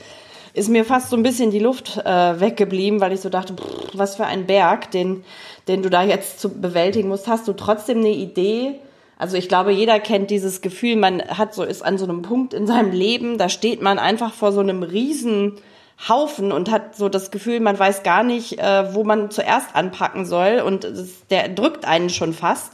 ist 0.54 0.69
mir 0.69 0.86
fast 0.86 1.12
so 1.12 1.16
ein 1.16 1.22
bisschen 1.22 1.51
die 1.51 1.60
Luft 1.60 1.98
äh, 2.04 2.39
weggeblieben, 2.39 3.00
weil 3.00 3.12
ich 3.12 3.22
so 3.22 3.30
dachte, 3.30 3.54
pff, 3.54 3.89
was 3.94 4.16
für 4.16 4.25
ein 4.25 4.48
Berg, 4.48 4.89
den, 4.89 5.24
den 5.68 5.84
du 5.84 5.92
da 5.92 6.01
jetzt 6.01 6.39
zu 6.39 6.50
bewältigen 6.50 7.10
musst. 7.10 7.28
Hast 7.28 7.48
du 7.48 7.54
trotzdem 7.54 8.00
eine 8.00 8.10
Idee? 8.10 8.80
Also 9.17 9.35
ich 9.35 9.49
glaube, 9.49 9.71
jeder 9.71 9.99
kennt 9.99 10.29
dieses 10.29 10.61
Gefühl, 10.61 10.95
man 10.95 11.21
hat 11.21 11.53
so, 11.53 11.63
ist 11.63 11.81
an 11.81 11.97
so 11.97 12.05
einem 12.05 12.21
Punkt 12.21 12.53
in 12.53 12.67
seinem 12.67 12.91
Leben, 12.91 13.37
da 13.37 13.49
steht 13.49 13.81
man 13.81 13.97
einfach 13.97 14.33
vor 14.33 14.51
so 14.51 14.59
einem 14.59 14.83
riesen 14.83 15.53
Haufen 16.07 16.51
und 16.51 16.69
hat 16.69 16.95
so 16.95 17.09
das 17.09 17.31
Gefühl, 17.31 17.59
man 17.59 17.77
weiß 17.77 18.03
gar 18.03 18.23
nicht, 18.23 18.59
äh, 18.59 18.93
wo 18.93 19.03
man 19.03 19.31
zuerst 19.31 19.75
anpacken 19.75 20.25
soll 20.25 20.61
und 20.63 20.83
das, 20.83 21.25
der 21.31 21.49
drückt 21.49 21.85
einen 21.85 22.11
schon 22.11 22.33
fast. 22.33 22.73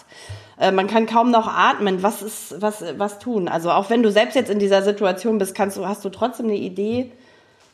Äh, 0.59 0.73
man 0.73 0.87
kann 0.87 1.05
kaum 1.05 1.31
noch 1.31 1.47
atmen. 1.47 2.03
Was 2.03 2.21
ist, 2.21 2.61
was, 2.61 2.83
was 2.97 3.19
tun? 3.19 3.47
Also 3.47 3.71
auch 3.71 3.89
wenn 3.89 4.03
du 4.03 4.11
selbst 4.11 4.35
jetzt 4.35 4.51
in 4.51 4.59
dieser 4.59 4.81
Situation 4.81 5.37
bist, 5.37 5.55
kannst 5.55 5.77
du, 5.77 5.87
hast 5.87 6.03
du 6.03 6.09
trotzdem 6.09 6.47
eine 6.47 6.57
Idee, 6.57 7.11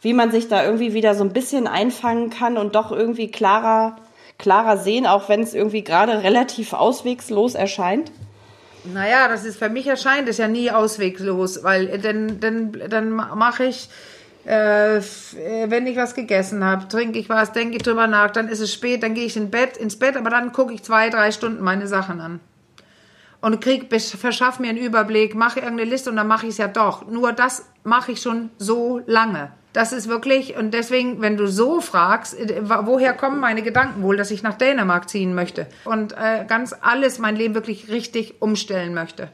wie 0.02 0.14
man 0.14 0.30
sich 0.30 0.48
da 0.48 0.64
irgendwie 0.64 0.94
wieder 0.94 1.16
so 1.16 1.24
ein 1.24 1.34
bisschen 1.34 1.66
einfangen 1.66 2.30
kann 2.30 2.56
und 2.58 2.76
doch 2.76 2.92
irgendwie 2.92 3.32
klarer, 3.32 3.98
klarer 4.38 4.78
sehen, 4.78 5.08
auch 5.08 5.30
wenn 5.30 5.42
es 5.42 5.56
irgendwie 5.56 5.84
gerade 5.84 6.22
relativ 6.22 6.74
auswegslos 6.74 7.56
erscheint? 7.56 8.12
Naja, 8.86 9.28
das 9.28 9.46
ist 9.46 9.60
für 9.60 9.70
mich 9.70 9.88
erscheint 9.88 10.30
es 10.30 10.38
ja 10.38 10.48
nie 10.48 10.72
ausweglos, 10.72 11.64
weil 11.64 12.00
dann, 12.00 12.40
dann, 12.40 12.72
dann 12.90 13.10
mache 13.12 13.66
ich, 13.66 13.90
äh, 14.46 15.02
wenn 15.68 15.86
ich 15.86 15.98
was 15.98 16.16
gegessen 16.16 16.64
habe, 16.64 16.88
trinke 16.88 17.20
ich 17.20 17.30
was, 17.30 17.52
denke 17.52 17.78
ich 17.78 17.84
drüber 17.84 18.08
nach, 18.08 18.32
dann 18.32 18.48
ist 18.48 18.62
es 18.62 18.74
spät, 18.74 19.04
dann 19.04 19.14
gehe 19.14 19.26
ich 19.26 19.36
in 19.36 19.52
Bett, 19.52 19.76
ins 19.78 20.00
Bett, 20.00 20.16
aber 20.16 20.30
dann 20.30 20.54
gucke 20.54 20.74
ich 20.74 20.84
zwei, 20.84 21.10
drei 21.10 21.32
Stunden 21.32 21.64
meine 21.64 21.88
Sachen 21.88 22.22
an. 22.22 22.40
Und 23.42 23.62
krieg, 23.62 23.88
verschaff 23.90 24.60
mir 24.60 24.70
einen 24.70 24.78
Überblick, 24.78 25.36
mache 25.36 25.60
irgendeine 25.60 25.90
Liste 25.90 26.10
und 26.10 26.18
dann 26.18 26.28
mache 26.28 26.46
ich 26.46 26.54
es 26.54 26.58
ja 26.58 26.68
doch. 26.68 27.08
Nur 27.08 27.32
das 27.32 27.66
mache 27.84 28.14
ich 28.14 28.22
schon 28.22 28.50
so 28.58 29.02
lange. 29.06 29.52
Das 29.74 29.94
ist 29.94 30.08
wirklich, 30.08 30.58
und 30.58 30.74
deswegen, 30.74 31.22
wenn 31.22 31.38
du 31.38 31.48
so 31.48 31.80
fragst, 31.80 32.40
äh, 32.40 32.62
woher 32.64 33.14
kommen 33.14 33.40
meine 33.40 33.62
Gedanken 33.62 34.02
wohl, 34.02 34.18
dass 34.18 34.32
ich 34.32 34.42
nach 34.42 34.58
Dänemark 34.58 35.10
ziehen 35.10 35.36
möchte 35.36 35.68
und 35.86 36.14
äh, 36.14 36.46
ganz 36.48 36.74
alles, 36.82 37.20
mein 37.20 37.36
Leben 37.36 37.54
wirklich 37.54 37.90
richtig 37.90 38.42
umstellen 38.42 38.94
möchte? 38.94 39.30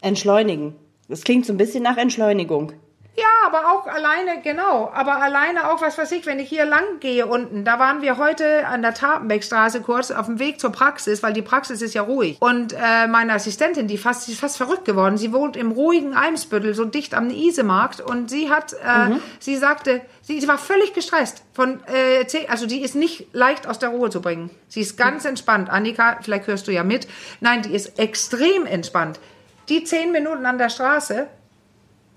Entschleunigen. 0.00 0.74
Das 1.08 1.24
klingt 1.24 1.46
so 1.46 1.52
ein 1.52 1.58
bisschen 1.58 1.82
nach 1.82 1.96
Entschleunigung. 1.96 2.72
Ja, 3.14 3.26
aber 3.44 3.70
auch 3.70 3.86
alleine, 3.86 4.40
genau. 4.42 4.90
Aber 4.94 5.20
alleine 5.20 5.70
auch, 5.70 5.82
was 5.82 5.98
weiß 5.98 6.12
ich, 6.12 6.24
wenn 6.24 6.38
ich 6.38 6.48
hier 6.48 6.64
lang 6.64 6.98
gehe 7.00 7.26
unten, 7.26 7.62
da 7.62 7.78
waren 7.78 8.00
wir 8.00 8.16
heute 8.16 8.66
an 8.66 8.80
der 8.80 8.94
Tapenbeckstraße 8.94 9.82
kurz 9.82 10.10
auf 10.10 10.26
dem 10.26 10.38
Weg 10.38 10.58
zur 10.58 10.72
Praxis, 10.72 11.22
weil 11.22 11.34
die 11.34 11.42
Praxis 11.42 11.82
ist 11.82 11.92
ja 11.92 12.00
ruhig. 12.00 12.38
Und 12.40 12.72
äh, 12.72 13.06
meine 13.08 13.34
Assistentin, 13.34 13.86
die, 13.86 13.98
fast, 13.98 14.26
die 14.26 14.32
ist 14.32 14.40
fast 14.40 14.56
verrückt 14.56 14.86
geworden. 14.86 15.18
Sie 15.18 15.30
wohnt 15.30 15.58
im 15.58 15.72
ruhigen 15.72 16.14
Eimsbüttel, 16.14 16.72
so 16.72 16.86
dicht 16.86 17.12
am 17.12 17.28
Isemarkt. 17.28 18.00
Und 18.00 18.30
sie 18.30 18.48
hat, 18.48 18.72
äh, 18.72 19.10
mhm. 19.10 19.22
sie 19.38 19.56
sagte, 19.56 20.00
sie, 20.22 20.40
sie 20.40 20.48
war 20.48 20.56
völlig 20.56 20.94
gestresst. 20.94 21.42
Von, 21.52 21.80
äh, 21.92 22.24
also 22.48 22.66
die 22.66 22.80
ist 22.80 22.94
nicht 22.94 23.26
leicht 23.34 23.66
aus 23.66 23.78
der 23.78 23.90
Ruhe 23.90 24.08
zu 24.08 24.22
bringen. 24.22 24.48
Sie 24.68 24.80
ist 24.80 24.96
ganz 24.96 25.26
entspannt. 25.26 25.68
Annika, 25.68 26.16
vielleicht 26.22 26.46
hörst 26.46 26.66
du 26.66 26.72
ja 26.72 26.82
mit. 26.82 27.06
Nein, 27.40 27.60
die 27.60 27.74
ist 27.74 27.98
extrem 27.98 28.64
entspannt. 28.64 29.20
Die 29.68 29.84
zehn 29.84 30.12
Minuten 30.12 30.46
an 30.46 30.56
der 30.56 30.70
Straße, 30.70 31.28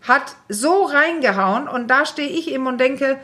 hat 0.08 0.36
so 0.50 0.84
reingehauen 0.84 1.68
und 1.68 1.88
da 1.88 2.06
stehe 2.06 2.30
ich 2.30 2.52
eben 2.52 2.68
und 2.68 2.80
denke, 2.80 3.18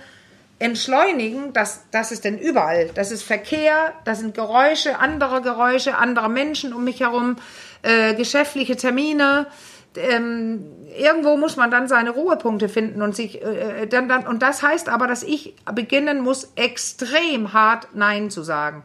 entschleunigen, 0.61 1.53
das, 1.53 1.85
das 1.91 2.11
ist 2.11 2.23
denn 2.23 2.37
überall. 2.37 2.89
Das 2.93 3.11
ist 3.11 3.23
Verkehr, 3.23 3.93
das 4.05 4.19
sind 4.19 4.35
Geräusche, 4.35 4.99
andere 4.99 5.41
Geräusche, 5.41 5.97
andere 5.97 6.29
Menschen 6.29 6.73
um 6.73 6.83
mich 6.83 6.99
herum, 6.99 7.37
äh, 7.81 8.13
geschäftliche 8.13 8.75
Termine. 8.75 9.47
Ähm, 9.95 10.63
irgendwo 10.97 11.35
muss 11.35 11.57
man 11.57 11.71
dann 11.71 11.87
seine 11.87 12.11
Ruhepunkte 12.11 12.69
finden 12.69 13.01
und 13.01 13.15
sich 13.15 13.41
äh, 13.41 13.87
dann, 13.87 14.07
dann 14.07 14.27
und 14.27 14.41
das 14.41 14.61
heißt 14.61 14.87
aber, 14.87 15.07
dass 15.07 15.23
ich 15.23 15.55
beginnen 15.73 16.21
muss, 16.21 16.51
extrem 16.55 17.53
hart 17.53 17.87
Nein 17.93 18.29
zu 18.29 18.43
sagen. 18.43 18.83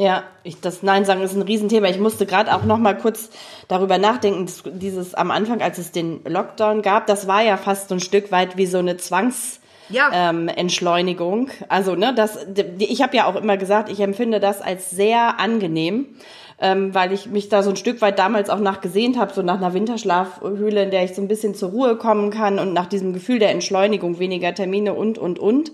Ja, 0.00 0.22
ich, 0.44 0.58
das 0.62 0.82
Nein 0.82 1.04
sagen 1.04 1.20
ist 1.20 1.34
ein 1.34 1.42
Riesenthema. 1.42 1.86
Ich 1.88 1.98
musste 1.98 2.24
gerade 2.24 2.54
auch 2.54 2.64
noch 2.64 2.78
mal 2.78 2.96
kurz 2.96 3.28
darüber 3.68 3.98
nachdenken, 3.98 4.50
dieses 4.78 5.14
am 5.14 5.30
Anfang, 5.30 5.60
als 5.60 5.76
es 5.76 5.92
den 5.92 6.22
Lockdown 6.24 6.80
gab, 6.80 7.06
das 7.06 7.28
war 7.28 7.42
ja 7.42 7.58
fast 7.58 7.90
so 7.90 7.96
ein 7.96 8.00
Stück 8.00 8.32
weit 8.32 8.56
wie 8.56 8.64
so 8.64 8.78
eine 8.78 8.96
Zwangs 8.96 9.60
ja. 9.90 10.08
ähm, 10.10 10.48
Entschleunigung. 10.48 11.50
Also 11.68 11.96
ne, 11.96 12.14
das, 12.14 12.46
ich 12.78 13.02
habe 13.02 13.14
ja 13.14 13.26
auch 13.26 13.36
immer 13.36 13.58
gesagt, 13.58 13.90
ich 13.90 14.00
empfinde 14.00 14.40
das 14.40 14.62
als 14.62 14.88
sehr 14.88 15.38
angenehm, 15.38 16.06
ähm, 16.62 16.94
weil 16.94 17.12
ich 17.12 17.26
mich 17.26 17.50
da 17.50 17.62
so 17.62 17.68
ein 17.68 17.76
Stück 17.76 18.00
weit 18.00 18.18
damals 18.18 18.48
auch 18.48 18.58
nachgesehnt 18.58 19.18
habe, 19.18 19.34
so 19.34 19.42
nach 19.42 19.58
einer 19.58 19.74
Winterschlafhöhle, 19.74 20.84
in 20.84 20.90
der 20.90 21.04
ich 21.04 21.14
so 21.14 21.20
ein 21.20 21.28
bisschen 21.28 21.54
zur 21.54 21.72
Ruhe 21.72 21.96
kommen 21.96 22.30
kann 22.30 22.58
und 22.58 22.72
nach 22.72 22.86
diesem 22.86 23.12
Gefühl 23.12 23.38
der 23.38 23.50
Entschleunigung, 23.50 24.18
weniger 24.18 24.54
Termine 24.54 24.94
und 24.94 25.18
und 25.18 25.38
und. 25.38 25.72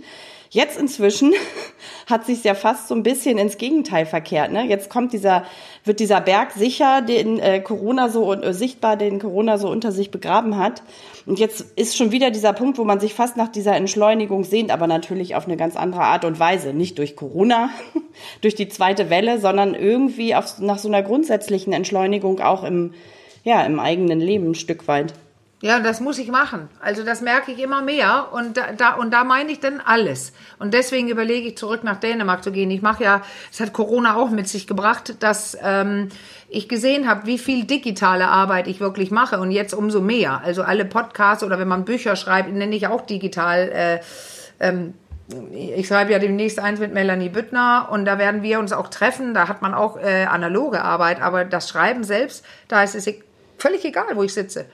Jetzt 0.50 0.78
inzwischen 0.78 1.32
hat 2.06 2.24
sich 2.24 2.44
ja 2.44 2.54
fast 2.54 2.88
so 2.88 2.94
ein 2.94 3.02
bisschen 3.02 3.38
ins 3.38 3.58
Gegenteil 3.58 4.06
verkehrt. 4.06 4.52
Ne? 4.52 4.64
Jetzt 4.64 4.90
kommt 4.90 5.12
dieser, 5.12 5.44
wird 5.84 6.00
dieser 6.00 6.20
Berg 6.20 6.52
sicher, 6.52 7.02
den 7.02 7.38
äh, 7.38 7.60
Corona 7.60 8.08
so 8.08 8.32
äh, 8.32 8.54
sichtbar, 8.54 8.96
den 8.96 9.18
Corona 9.18 9.58
so 9.58 9.68
unter 9.68 9.92
sich 9.92 10.10
begraben 10.10 10.56
hat. 10.56 10.82
Und 11.26 11.38
jetzt 11.38 11.62
ist 11.76 11.96
schon 11.96 12.12
wieder 12.12 12.30
dieser 12.30 12.52
Punkt, 12.52 12.78
wo 12.78 12.84
man 12.84 13.00
sich 13.00 13.14
fast 13.14 13.36
nach 13.36 13.48
dieser 13.48 13.74
Entschleunigung 13.74 14.44
sehnt, 14.44 14.70
aber 14.70 14.86
natürlich 14.86 15.34
auf 15.34 15.46
eine 15.46 15.56
ganz 15.56 15.76
andere 15.76 16.02
Art 16.02 16.24
und 16.24 16.38
Weise. 16.38 16.72
Nicht 16.72 16.98
durch 16.98 17.16
Corona, 17.16 17.70
durch 18.40 18.54
die 18.54 18.68
zweite 18.68 19.10
Welle, 19.10 19.40
sondern 19.40 19.74
irgendwie 19.74 20.34
auf, 20.34 20.58
nach 20.60 20.78
so 20.78 20.88
einer 20.88 21.02
grundsätzlichen 21.02 21.72
Entschleunigung 21.72 22.40
auch 22.40 22.62
im, 22.62 22.94
ja, 23.42 23.64
im 23.64 23.80
eigenen 23.80 24.20
Leben 24.20 24.50
ein 24.50 24.54
Stück 24.54 24.86
weit. 24.86 25.14
Ja, 25.66 25.80
das 25.80 25.98
muss 25.98 26.18
ich 26.20 26.28
machen. 26.28 26.68
Also 26.80 27.02
das 27.02 27.22
merke 27.22 27.50
ich 27.50 27.58
immer 27.58 27.82
mehr 27.82 28.28
und 28.30 28.56
da, 28.56 28.70
da 28.70 28.94
und 28.94 29.10
da 29.10 29.24
meine 29.24 29.50
ich 29.50 29.58
dann 29.58 29.80
alles. 29.84 30.32
Und 30.60 30.72
deswegen 30.74 31.08
überlege 31.08 31.48
ich 31.48 31.58
zurück 31.58 31.82
nach 31.82 31.96
Dänemark 31.96 32.44
zu 32.44 32.52
gehen. 32.52 32.70
Ich 32.70 32.82
mache 32.82 33.02
ja, 33.02 33.22
es 33.50 33.58
hat 33.58 33.72
Corona 33.72 34.14
auch 34.14 34.30
mit 34.30 34.46
sich 34.46 34.68
gebracht, 34.68 35.16
dass 35.18 35.58
ähm, 35.60 36.10
ich 36.48 36.68
gesehen 36.68 37.08
habe, 37.08 37.26
wie 37.26 37.36
viel 37.36 37.64
digitale 37.64 38.28
Arbeit 38.28 38.68
ich 38.68 38.78
wirklich 38.78 39.10
mache 39.10 39.40
und 39.40 39.50
jetzt 39.50 39.74
umso 39.74 40.00
mehr. 40.00 40.40
Also 40.44 40.62
alle 40.62 40.84
Podcasts 40.84 41.42
oder 41.42 41.58
wenn 41.58 41.66
man 41.66 41.84
Bücher 41.84 42.14
schreibt, 42.14 42.52
nenne 42.52 42.76
ich 42.76 42.86
auch 42.86 43.00
digital. 43.00 43.68
Äh, 43.68 44.00
ähm, 44.60 44.94
ich 45.52 45.88
schreibe 45.88 46.12
ja 46.12 46.20
demnächst 46.20 46.60
eins 46.60 46.78
mit 46.78 46.94
Melanie 46.94 47.28
Büttner 47.28 47.88
und 47.90 48.04
da 48.04 48.18
werden 48.18 48.44
wir 48.44 48.60
uns 48.60 48.72
auch 48.72 48.86
treffen. 48.86 49.34
Da 49.34 49.48
hat 49.48 49.62
man 49.62 49.74
auch 49.74 49.96
äh, 49.96 50.26
analoge 50.26 50.82
Arbeit, 50.82 51.20
aber 51.20 51.44
das 51.44 51.68
Schreiben 51.68 52.04
selbst, 52.04 52.44
da 52.68 52.84
ist 52.84 52.94
es 52.94 53.12
völlig 53.58 53.84
egal, 53.84 54.14
wo 54.14 54.22
ich 54.22 54.32
sitze. 54.32 54.66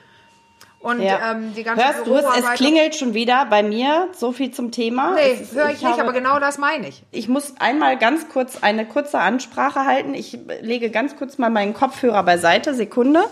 Und 0.83 1.01
ja. 1.01 1.31
ähm, 1.31 1.53
die 1.55 1.63
ganze 1.63 1.81
Hörst 1.81 2.05
du 2.05 2.13
es, 2.13 2.25
es 2.39 2.51
klingelt 2.55 2.93
schon 2.93 3.13
wieder 3.13 3.45
bei 3.45 3.63
mir, 3.63 4.09
so 4.11 4.33
viel 4.33 4.51
zum 4.51 4.71
Thema. 4.71 5.13
Nee, 5.15 5.37
höre 5.53 5.69
ich, 5.69 5.75
ich, 5.75 5.81
nicht, 5.81 5.83
habe, 5.83 6.01
aber 6.01 6.11
genau 6.11 6.39
das 6.39 6.57
meine 6.57 6.89
ich. 6.89 7.03
Ich 7.11 7.29
muss 7.29 7.53
einmal 7.57 7.97
ganz 7.97 8.27
kurz 8.27 8.61
eine 8.61 8.85
kurze 8.85 9.19
Ansprache 9.19 9.85
halten. 9.85 10.13
Ich 10.13 10.37
lege 10.59 10.89
ganz 10.89 11.15
kurz 11.15 11.37
mal 11.37 11.49
meinen 11.49 11.73
Kopfhörer 11.73 12.21
beiseite, 12.23 12.73
Sekunde. 12.73 13.23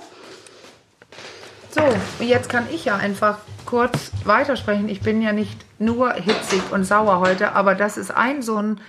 So, 1.71 1.81
jetzt 2.23 2.47
kann 2.47 2.67
ich 2.71 2.85
ja 2.85 2.95
einfach 2.95 3.39
kurz 3.65 4.11
weitersprechen. 4.23 4.87
Ich 4.87 5.01
bin 5.01 5.21
ja 5.21 5.33
nicht 5.33 5.59
nur 5.77 6.13
hitzig 6.13 6.61
und 6.71 6.85
sauer 6.85 7.19
heute, 7.19 7.51
aber 7.51 7.75
das 7.75 7.97
ist 7.97 8.11
ein 8.11 8.41
so 8.41 8.61
ein 8.61 8.79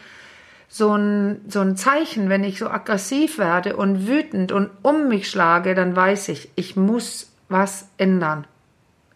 so 0.69 0.97
ein, 0.97 1.43
so 1.49 1.61
ein 1.61 1.77
Zeichen, 1.77 2.31
wenn 2.31 2.45
ich 2.45 2.59
so 2.59 2.69
aggressiv 2.69 3.37
werde 3.37 3.77
und 3.77 4.07
wütend 4.07 4.53
und 4.53 4.71
um 4.81 5.09
mich 5.09 5.29
schlage, 5.29 5.75
dann 5.75 5.95
weiß 5.95 6.29
ich, 6.31 6.49
ich 6.55 6.77
muss 6.77 7.31
was 7.49 7.89
ändern. 7.99 8.47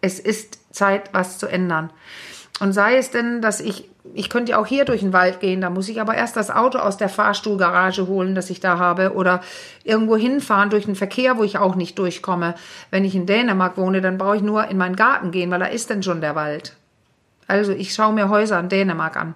Es 0.06 0.20
ist 0.20 0.58
Zeit, 0.72 1.10
was 1.12 1.38
zu 1.38 1.48
ändern. 1.48 1.90
Und 2.60 2.72
sei 2.72 2.96
es 2.96 3.10
denn, 3.10 3.42
dass 3.42 3.60
ich, 3.60 3.90
ich 4.14 4.30
könnte 4.30 4.52
ja 4.52 4.58
auch 4.58 4.66
hier 4.66 4.84
durch 4.84 5.00
den 5.00 5.12
Wald 5.12 5.40
gehen, 5.40 5.60
da 5.60 5.68
muss 5.68 5.88
ich 5.88 6.00
aber 6.00 6.14
erst 6.14 6.36
das 6.36 6.50
Auto 6.50 6.78
aus 6.78 6.96
der 6.96 7.08
Fahrstuhlgarage 7.08 8.06
holen, 8.06 8.34
das 8.34 8.48
ich 8.48 8.60
da 8.60 8.78
habe, 8.78 9.14
oder 9.14 9.42
irgendwo 9.84 10.16
hinfahren 10.16 10.70
durch 10.70 10.86
den 10.86 10.94
Verkehr, 10.94 11.36
wo 11.36 11.42
ich 11.42 11.58
auch 11.58 11.74
nicht 11.74 11.98
durchkomme. 11.98 12.54
Wenn 12.90 13.04
ich 13.04 13.14
in 13.14 13.26
Dänemark 13.26 13.76
wohne, 13.76 14.00
dann 14.00 14.16
brauche 14.16 14.36
ich 14.36 14.42
nur 14.42 14.68
in 14.68 14.78
meinen 14.78 14.96
Garten 14.96 15.32
gehen, 15.32 15.50
weil 15.50 15.60
da 15.60 15.66
ist 15.66 15.90
denn 15.90 16.02
schon 16.02 16.20
der 16.20 16.34
Wald. 16.34 16.76
Also 17.48 17.72
ich 17.72 17.92
schaue 17.92 18.14
mir 18.14 18.28
Häuser 18.28 18.58
in 18.60 18.68
Dänemark 18.68 19.16
an. 19.16 19.34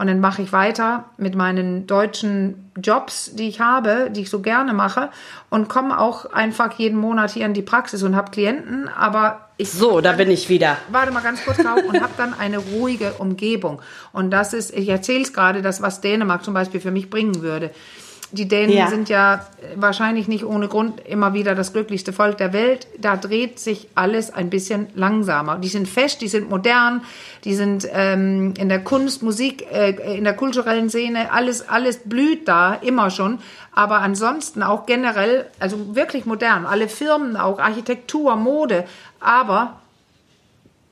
Und 0.00 0.06
dann 0.06 0.18
mache 0.18 0.40
ich 0.40 0.50
weiter 0.54 1.04
mit 1.18 1.34
meinen 1.34 1.86
deutschen 1.86 2.70
Jobs, 2.82 3.34
die 3.34 3.48
ich 3.48 3.60
habe, 3.60 4.08
die 4.10 4.22
ich 4.22 4.30
so 4.30 4.40
gerne 4.40 4.72
mache 4.72 5.10
und 5.50 5.68
komme 5.68 5.98
auch 5.98 6.24
einfach 6.32 6.72
jeden 6.78 6.98
Monat 6.98 7.32
hier 7.32 7.44
in 7.44 7.52
die 7.52 7.60
Praxis 7.60 8.02
und 8.02 8.16
habe 8.16 8.30
Klienten, 8.30 8.88
aber 8.88 9.50
ich 9.58 9.70
so, 9.70 10.00
da 10.00 10.12
bin 10.12 10.30
ich 10.30 10.48
wieder. 10.48 10.78
Warte 10.90 11.12
mal 11.12 11.22
ganz 11.22 11.44
kurz 11.44 11.58
drauf 11.58 11.82
und 11.86 12.00
habe 12.00 12.14
dann 12.16 12.32
eine 12.32 12.56
ruhige 12.56 13.12
Umgebung. 13.18 13.82
Und 14.14 14.30
das 14.30 14.54
ist, 14.54 14.72
ich 14.74 14.88
erzähle 14.88 15.20
es 15.20 15.34
gerade, 15.34 15.60
das 15.60 15.82
was 15.82 16.00
Dänemark 16.00 16.44
zum 16.44 16.54
Beispiel 16.54 16.80
für 16.80 16.90
mich 16.90 17.10
bringen 17.10 17.42
würde. 17.42 17.70
Die 18.32 18.46
Dänen 18.46 18.76
ja. 18.76 18.86
sind 18.86 19.08
ja 19.08 19.44
wahrscheinlich 19.74 20.28
nicht 20.28 20.44
ohne 20.44 20.68
Grund 20.68 21.00
immer 21.04 21.34
wieder 21.34 21.56
das 21.56 21.72
glücklichste 21.72 22.12
Volk 22.12 22.38
der 22.38 22.52
Welt. 22.52 22.86
Da 22.98 23.16
dreht 23.16 23.58
sich 23.58 23.88
alles 23.96 24.32
ein 24.32 24.50
bisschen 24.50 24.86
langsamer. 24.94 25.58
Die 25.58 25.68
sind 25.68 25.88
fest, 25.88 26.20
die 26.20 26.28
sind 26.28 26.48
modern, 26.48 27.02
die 27.42 27.54
sind 27.54 27.88
ähm, 27.92 28.54
in 28.56 28.68
der 28.68 28.84
Kunst, 28.84 29.24
Musik, 29.24 29.66
äh, 29.72 30.16
in 30.16 30.22
der 30.22 30.34
kulturellen 30.34 30.90
Szene, 30.90 31.32
alles, 31.32 31.68
alles 31.68 31.98
blüht 32.04 32.46
da 32.46 32.74
immer 32.74 33.10
schon. 33.10 33.40
Aber 33.72 33.98
ansonsten 33.98 34.62
auch 34.62 34.86
generell, 34.86 35.46
also 35.58 35.96
wirklich 35.96 36.24
modern. 36.24 36.66
Alle 36.66 36.88
Firmen, 36.88 37.36
auch 37.36 37.58
Architektur, 37.58 38.36
Mode, 38.36 38.84
aber 39.18 39.80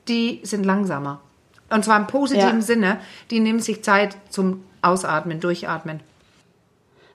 die 0.09 0.41
sind 0.43 0.65
langsamer. 0.65 1.21
Und 1.69 1.85
zwar 1.85 1.97
im 1.97 2.07
positiven 2.07 2.59
ja. 2.59 2.61
Sinne. 2.61 2.99
Die 3.31 3.39
nehmen 3.39 3.59
sich 3.59 3.83
Zeit 3.83 4.17
zum 4.29 4.63
Ausatmen, 4.81 5.39
Durchatmen. 5.39 6.01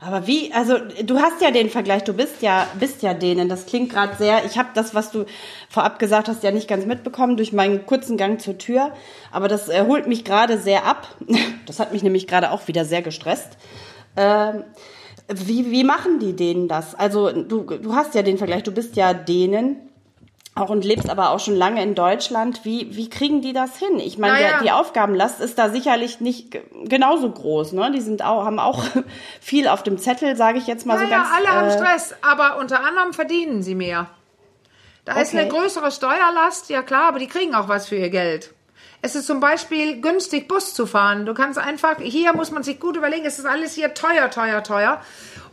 Aber 0.07 0.27
wie, 0.27 0.53
also 0.53 0.77
du 1.05 1.19
hast 1.19 1.41
ja 1.41 1.51
den 1.51 1.71
Vergleich, 1.71 2.05
du 2.05 2.13
bist 2.13 2.43
ja, 2.43 2.67
bist 2.79 3.03
ja 3.03 3.15
denen. 3.15 3.49
Das 3.49 3.65
klingt 3.65 3.91
gerade 3.91 4.15
sehr, 4.17 4.45
ich 4.45 4.59
habe 4.59 4.69
das, 4.75 4.95
was 4.95 5.11
du 5.11 5.25
vorab 5.71 5.99
gesagt 5.99 6.29
hast, 6.29 6.43
ja 6.43 6.51
nicht 6.51 6.69
ganz 6.69 6.85
mitbekommen 6.85 7.37
durch 7.37 7.53
meinen 7.53 7.87
kurzen 7.87 8.17
Gang 8.17 8.41
zur 8.41 8.59
Tür. 8.59 8.93
Aber 9.33 9.49
das 9.49 9.69
äh, 9.69 9.85
holt 9.87 10.07
mich 10.07 10.25
gerade 10.25 10.59
sehr 10.59 10.85
ab. 10.85 11.09
Das 11.67 11.81
hat 11.81 11.95
mich 11.95 12.03
nämlich 12.03 12.27
gerade 12.27 12.51
auch 12.51 12.69
wieder 12.69 12.85
sehr 12.85 13.01
gestresst. 13.01 13.57
Ähm, 14.19 14.65
wie, 15.33 15.71
wie 15.71 15.83
machen 15.83 16.19
die 16.19 16.37
denen 16.37 16.69
das? 16.69 16.95
Also 16.95 17.33
du, 17.33 17.63
du 17.63 17.95
hast 17.95 18.15
ja 18.15 18.21
den 18.21 18.37
Vergleich, 18.37 18.65
du 18.65 18.71
bist 18.71 18.97
ja 18.97 19.15
denen 19.15 19.77
auch 20.55 20.71
und 20.71 20.85
lebst 20.85 21.11
aber 21.11 21.31
auch 21.31 21.41
schon 21.41 21.57
lange 21.57 21.83
in 21.83 21.95
Deutschland. 21.95 22.65
Wie, 22.65 22.95
wie 22.95 23.11
kriegen 23.11 23.43
die 23.43 23.53
das 23.53 23.77
hin? 23.77 23.99
Ich 23.99 24.19
meine, 24.19 24.35
naja. 24.35 24.61
die 24.63 24.71
Aufgabenlast 24.71 25.41
ist 25.41 25.59
da 25.59 25.69
sicherlich 25.69 26.21
nicht 26.21 26.57
genauso 26.85 27.31
groß. 27.31 27.73
Ne? 27.73 27.91
Die 27.93 28.01
sind 28.01 28.25
auch, 28.25 28.45
haben 28.45 28.61
auch 28.61 28.85
viel 29.41 29.67
auf 29.67 29.83
dem 29.83 29.99
Zettel, 29.99 30.37
sage 30.37 30.59
ich 30.59 30.67
jetzt 30.67 30.87
mal 30.87 30.95
naja, 30.95 31.07
so 31.07 31.11
ganz. 31.11 31.29
Ja, 31.29 31.37
alle 31.37 31.47
äh, 31.47 31.61
haben 31.61 31.71
Stress, 31.71 32.15
aber 32.23 32.59
unter 32.59 32.85
anderem 32.85 33.13
verdienen 33.13 33.63
sie 33.63 33.75
mehr. 33.75 34.07
Da 35.05 35.13
okay. 35.13 35.23
ist 35.23 35.35
eine 35.35 35.49
größere 35.49 35.91
Steuerlast, 35.91 36.71
ja 36.71 36.83
klar, 36.83 37.09
aber 37.09 37.19
die 37.19 37.27
kriegen 37.27 37.55
auch 37.55 37.69
was 37.69 37.89
für 37.89 37.97
ihr 37.97 38.11
Geld. 38.11 38.55
Es 39.03 39.15
ist 39.15 39.27
zum 39.27 39.39
Beispiel 39.39 40.01
günstig, 40.01 40.49
Bus 40.49 40.73
zu 40.73 40.87
fahren. 40.87 41.27
Du 41.27 41.35
kannst 41.35 41.59
einfach, 41.59 41.97
hier 42.01 42.33
muss 42.33 42.51
man 42.51 42.63
sich 42.63 42.81
gut 42.81 42.97
überlegen, 42.97 43.27
es 43.27 43.39
ist 43.39 43.45
alles 43.45 43.75
hier 43.75 43.93
teuer, 43.93 44.31
teuer, 44.31 44.63
teuer. 44.63 45.03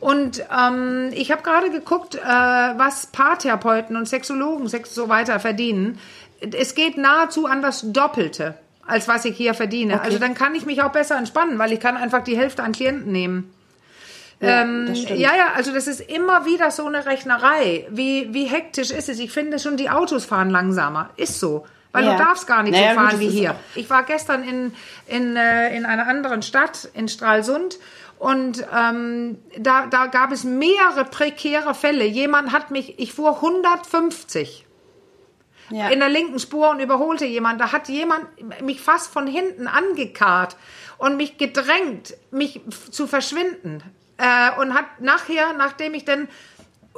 Und 0.02 0.44
ähm, 0.52 1.12
ich 1.14 1.32
habe 1.32 1.44
gerade 1.44 1.70
geguckt, 1.70 2.16
äh, 2.16 2.20
was 2.20 3.06
Paartherapeuten 3.06 3.96
und 3.96 4.10
Sexologen 4.10 4.68
Sex 4.68 4.94
so 4.96 5.10
weiter 5.10 5.40
verdienen. 5.40 6.00
Es 6.42 6.74
geht 6.74 6.98
nahezu 6.98 7.46
an 7.46 7.62
das 7.62 7.84
Doppelte, 7.94 8.56
als 8.86 9.08
was 9.08 9.26
ich 9.26 9.38
hier 9.38 9.54
verdiene. 9.54 9.94
Okay. 9.94 10.06
Also 10.06 10.18
dann 10.18 10.34
kann 10.34 10.56
ich 10.56 10.66
mich 10.66 10.82
auch 10.82 10.92
besser 10.92 11.18
entspannen, 11.18 11.60
weil 11.60 11.72
ich 11.72 11.80
kann 11.80 11.98
einfach 11.98 12.24
die 12.24 12.36
Hälfte 12.36 12.64
an 12.64 12.72
Klienten 12.72 13.12
nehmen. 13.12 13.54
Ja, 14.40 14.64
ähm, 14.64 14.92
ja, 14.96 15.36
ja, 15.36 15.54
also 15.56 15.72
das 15.72 15.86
ist 15.86 16.02
immer 16.02 16.48
wieder 16.48 16.72
so 16.72 16.88
eine 16.88 17.06
Rechnerei. 17.06 17.86
Wie, 17.92 18.34
wie 18.34 18.46
hektisch 18.46 18.90
ist 18.90 19.08
es? 19.08 19.20
Ich 19.20 19.32
finde 19.32 19.60
schon, 19.60 19.78
die 19.78 19.92
Autos 19.92 20.26
fahren 20.26 20.50
langsamer. 20.50 21.12
Ist 21.16 21.40
so. 21.40 21.68
Weil 21.92 22.06
ja. 22.06 22.14
du 22.14 22.24
darfst 22.24 22.48
gar 22.48 22.64
nicht 22.64 22.72
naja, 22.72 22.94
so 22.94 22.96
fahren 22.96 23.12
gut, 23.12 23.20
wie 23.20 23.30
hier. 23.30 23.56
Ich 23.76 23.88
war 23.92 24.02
gestern 24.02 24.44
in, 24.44 24.74
in, 25.06 25.36
äh, 25.36 25.76
in 25.76 25.86
einer 25.86 26.08
anderen 26.08 26.42
Stadt, 26.42 26.90
in 26.96 27.08
Stralsund, 27.08 27.78
und 28.22 28.64
ähm, 28.72 29.40
da, 29.58 29.88
da 29.88 30.06
gab 30.06 30.32
es 30.32 30.44
mehrere 30.44 31.06
prekäre 31.06 31.74
Fälle. 31.74 32.06
Jemand 32.06 32.52
hat 32.52 32.70
mich, 32.70 33.00
ich 33.00 33.14
fuhr 33.14 33.38
150 33.38 34.68
ja. 35.72 35.90
in 35.90 36.02
der 36.02 36.10
linken 36.10 36.38
Spur 36.38 36.70
und 36.70 36.80
überholte 36.80 37.26
jemand. 37.26 37.60
Da 37.60 37.72
hat 37.72 37.90
jemand 37.90 38.28
mich 38.62 38.80
fast 38.80 39.12
von 39.12 39.26
hinten 39.26 39.68
angekarrt 39.68 40.56
und 41.00 41.18
mich 41.18 41.40
gedrängt, 41.40 42.14
mich 42.30 42.62
zu 42.92 43.08
verschwinden. 43.08 43.82
Äh, 44.18 44.52
und 44.62 44.76
hat 44.76 45.02
nachher, 45.02 45.54
nachdem 45.54 45.96
ich 45.96 46.06
dann 46.06 46.28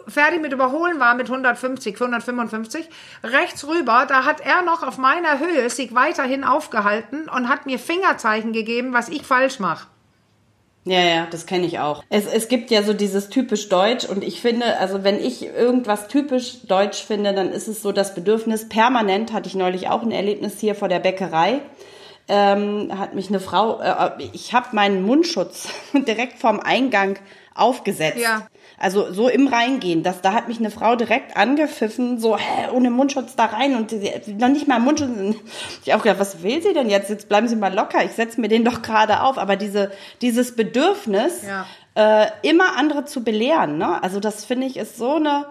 fertig 0.10 0.42
mit 0.42 0.52
Überholen 0.52 1.00
war 1.00 1.16
mit 1.16 1.30
150, 1.30 1.96
155, 1.96 2.90
rechts 3.24 3.66
rüber, 3.66 4.06
da 4.10 4.26
hat 4.26 4.42
er 4.42 4.62
noch 4.62 4.84
auf 4.84 4.98
meiner 4.98 5.40
Höhe 5.40 5.70
sich 5.70 5.96
weiterhin 5.96 6.44
aufgehalten 6.44 7.30
und 7.30 7.48
hat 7.48 7.66
mir 7.66 7.80
Fingerzeichen 7.80 8.52
gegeben, 8.52 8.92
was 8.92 9.08
ich 9.08 9.24
falsch 9.24 9.60
mache. 9.60 9.88
Ja, 10.86 11.00
ja, 11.00 11.28
das 11.32 11.46
kenne 11.46 11.66
ich 11.66 11.80
auch. 11.80 12.04
Es, 12.10 12.26
es 12.26 12.50
gibt 12.50 12.70
ja 12.70 12.84
so 12.84 12.94
dieses 12.94 13.30
typisch 13.30 13.70
Deutsch 13.70 14.04
und 14.04 14.22
ich 14.24 14.42
finde, 14.42 14.80
also 14.80 15.04
wenn 15.04 15.18
ich 15.18 15.46
irgendwas 15.46 16.10
typisch 16.10 16.64
Deutsch 16.68 17.04
finde, 17.04 17.34
dann 17.34 17.52
ist 17.52 17.70
es 17.70 17.82
so 17.82 17.94
das 17.94 18.14
Bedürfnis, 18.14 18.68
permanent 18.68 19.32
hatte 19.32 19.48
ich 19.48 19.56
neulich 19.56 19.88
auch 19.88 20.02
ein 20.02 20.12
Erlebnis 20.12 20.60
hier 20.60 20.76
vor 20.76 20.90
der 20.90 21.00
Bäckerei, 21.00 21.62
ähm, 22.28 22.92
hat 22.98 23.16
mich 23.16 23.30
eine 23.30 23.40
Frau, 23.40 23.80
äh, 23.80 24.12
ich 24.34 24.54
habe 24.54 24.68
meinen 24.74 25.04
Mundschutz 25.04 25.70
direkt 25.94 26.40
vorm 26.40 26.60
Eingang 26.60 27.18
aufgesetzt. 27.56 28.20
Ja. 28.20 28.48
Also 28.78 29.12
so 29.12 29.30
im 29.30 29.48
Reingehen. 29.48 30.04
Das, 30.04 30.22
da 30.22 30.34
hat 30.34 30.48
mich 30.48 30.60
eine 30.60 30.72
Frau 30.72 30.96
direkt 30.96 31.38
angepfiffen, 31.38 32.20
so 32.20 32.38
hä, 32.38 32.70
ohne 32.74 32.90
Mundschutz 32.90 33.36
da 33.36 33.46
rein 33.46 33.76
und 33.76 33.92
sie, 33.92 34.12
noch 34.38 34.50
nicht 34.50 34.68
mal 34.68 34.80
Mundschutz. 34.80 35.10
Ich 35.86 35.94
auch 35.94 36.02
gedacht, 36.02 36.20
was 36.20 36.44
will 36.44 36.62
sie 36.62 36.74
denn 36.74 36.90
jetzt? 36.90 37.10
Jetzt 37.10 37.28
bleiben 37.28 37.48
Sie 37.48 37.56
mal 37.56 37.74
locker. 37.74 38.04
Ich 38.04 38.12
setze 38.12 38.40
mir 38.40 38.48
den 38.48 38.64
doch 38.64 38.82
gerade 38.82 39.22
auf. 39.22 39.38
Aber 39.38 39.56
diese, 39.56 39.92
dieses 40.22 40.56
Bedürfnis, 40.56 41.44
ja. 41.44 41.66
äh, 41.96 42.28
immer 42.42 42.78
andere 42.78 43.06
zu 43.06 43.24
belehren, 43.24 43.78
ne? 43.78 44.02
Also 44.02 44.20
das 44.20 44.46
finde 44.46 44.68
ich 44.68 44.78
ist 44.78 44.98
so 44.98 45.16
eine 45.16 45.46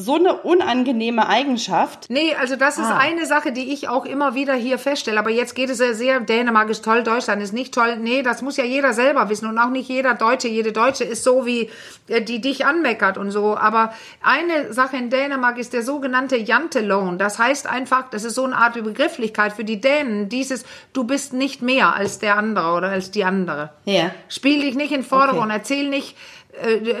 so 0.00 0.14
eine 0.14 0.34
unangenehme 0.34 1.28
Eigenschaft. 1.28 2.06
Nee, 2.08 2.34
also 2.34 2.56
das 2.56 2.78
ist 2.78 2.86
ah. 2.86 2.96
eine 2.96 3.26
Sache, 3.26 3.52
die 3.52 3.72
ich 3.72 3.88
auch 3.88 4.06
immer 4.06 4.34
wieder 4.34 4.54
hier 4.54 4.78
feststelle. 4.78 5.18
Aber 5.18 5.30
jetzt 5.30 5.54
geht 5.54 5.68
es 5.68 5.78
ja 5.78 5.92
sehr, 5.92 6.20
Dänemark 6.20 6.70
ist 6.70 6.84
toll, 6.84 7.02
Deutschland 7.02 7.42
ist 7.42 7.52
nicht 7.52 7.74
toll. 7.74 7.96
Nee, 7.96 8.22
das 8.22 8.40
muss 8.40 8.56
ja 8.56 8.64
jeder 8.64 8.94
selber 8.94 9.28
wissen. 9.28 9.46
Und 9.46 9.58
auch 9.58 9.68
nicht 9.68 9.88
jeder 9.88 10.14
Deutsche, 10.14 10.48
jede 10.48 10.72
Deutsche 10.72 11.04
ist 11.04 11.22
so, 11.22 11.44
wie 11.44 11.70
äh, 12.08 12.22
die 12.22 12.40
dich 12.40 12.64
anmeckert 12.64 13.18
und 13.18 13.30
so. 13.30 13.56
Aber 13.56 13.92
eine 14.22 14.72
Sache 14.72 14.96
in 14.96 15.10
Dänemark 15.10 15.58
ist 15.58 15.74
der 15.74 15.82
sogenannte 15.82 16.36
Jantelohn. 16.36 17.18
Das 17.18 17.38
heißt 17.38 17.68
einfach, 17.68 18.08
das 18.10 18.24
ist 18.24 18.34
so 18.34 18.44
eine 18.44 18.56
Art 18.56 18.74
Begrifflichkeit 18.82 19.52
für 19.52 19.64
die 19.64 19.80
Dänen. 19.80 20.28
Dieses, 20.30 20.64
du 20.94 21.04
bist 21.04 21.34
nicht 21.34 21.60
mehr 21.60 21.94
als 21.94 22.18
der 22.18 22.38
andere 22.38 22.72
oder 22.72 22.88
als 22.88 23.10
die 23.10 23.24
andere. 23.24 23.70
Ja. 23.84 24.12
Spiel 24.28 24.62
dich 24.62 24.76
nicht 24.76 24.92
in 24.92 25.02
Vordergrund, 25.02 25.50
okay. 25.50 25.58
erzähl 25.58 25.88
nicht, 25.88 26.16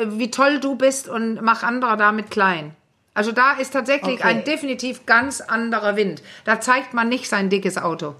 wie 0.06 0.30
toll 0.30 0.60
du 0.60 0.76
bist 0.76 1.08
und 1.08 1.42
mach 1.42 1.62
andere 1.62 1.96
damit 1.96 2.30
klein. 2.30 2.72
Also 3.14 3.32
da 3.32 3.52
ist 3.52 3.72
tatsächlich 3.72 4.20
Okay. 4.20 4.28
ein 4.28 4.44
definitiv 4.44 5.04
ganz 5.04 5.40
anderer 5.40 5.96
Wind. 5.96 6.22
Da 6.44 6.60
zeigt 6.60 6.94
man 6.94 7.08
nicht 7.08 7.28
sein 7.28 7.50
dickes 7.50 7.76
Auto. 7.76 8.14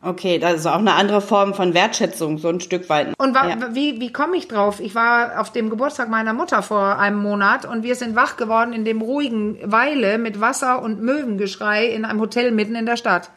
Okay, 0.00 0.38
das 0.38 0.56
ist 0.56 0.66
auch 0.66 0.78
eine 0.78 0.92
andere 0.94 1.22
Form 1.22 1.54
von 1.54 1.72
Wertschätzung, 1.72 2.36
so 2.36 2.48
ein 2.48 2.60
Stück 2.60 2.90
weit. 2.90 3.14
Und 3.16 3.34
ja. 3.34 3.74
wie, 3.74 4.00
wie 4.00 4.12
komme 4.12 4.36
ich 4.36 4.48
drauf? 4.48 4.80
Ich 4.80 4.94
war 4.94 5.40
auf 5.40 5.50
dem 5.50 5.70
Geburtstag 5.70 6.10
meiner 6.10 6.34
Mutter 6.34 6.62
vor 6.62 6.98
einem 6.98 7.16
Monat 7.22 7.64
und 7.64 7.82
wir 7.84 7.94
sind 7.94 8.14
wach 8.14 8.36
geworden 8.36 8.74
in 8.74 8.84
dem 8.84 9.00
ruhigen 9.00 9.58
Weile 9.64 10.18
mit 10.18 10.42
Wasser 10.42 10.82
und 10.82 11.00
Möwengeschrei 11.00 11.86
in 11.86 12.04
einem 12.04 12.20
Hotel 12.20 12.50
mitten 12.50 12.74
in 12.74 12.84
der 12.84 12.98
Stadt. 12.98 13.30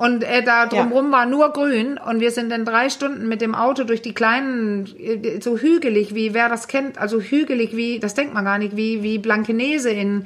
Und 0.00 0.24
äh, 0.24 0.42
da 0.42 0.64
drumherum 0.64 1.12
war 1.12 1.26
nur 1.26 1.52
grün 1.52 1.98
und 1.98 2.20
wir 2.20 2.30
sind 2.30 2.48
dann 2.48 2.64
drei 2.64 2.88
Stunden 2.88 3.28
mit 3.28 3.42
dem 3.42 3.54
Auto 3.54 3.84
durch 3.84 4.00
die 4.00 4.14
kleinen, 4.14 4.86
äh, 4.98 5.42
so 5.42 5.58
hügelig 5.58 6.14
wie, 6.14 6.32
wer 6.32 6.48
das 6.48 6.68
kennt, 6.68 6.96
also 6.96 7.20
hügelig 7.20 7.76
wie, 7.76 7.98
das 8.00 8.14
denkt 8.14 8.32
man 8.32 8.46
gar 8.46 8.56
nicht, 8.56 8.76
wie, 8.78 9.02
wie 9.02 9.18
Blankenese 9.18 9.90
in, 9.90 10.24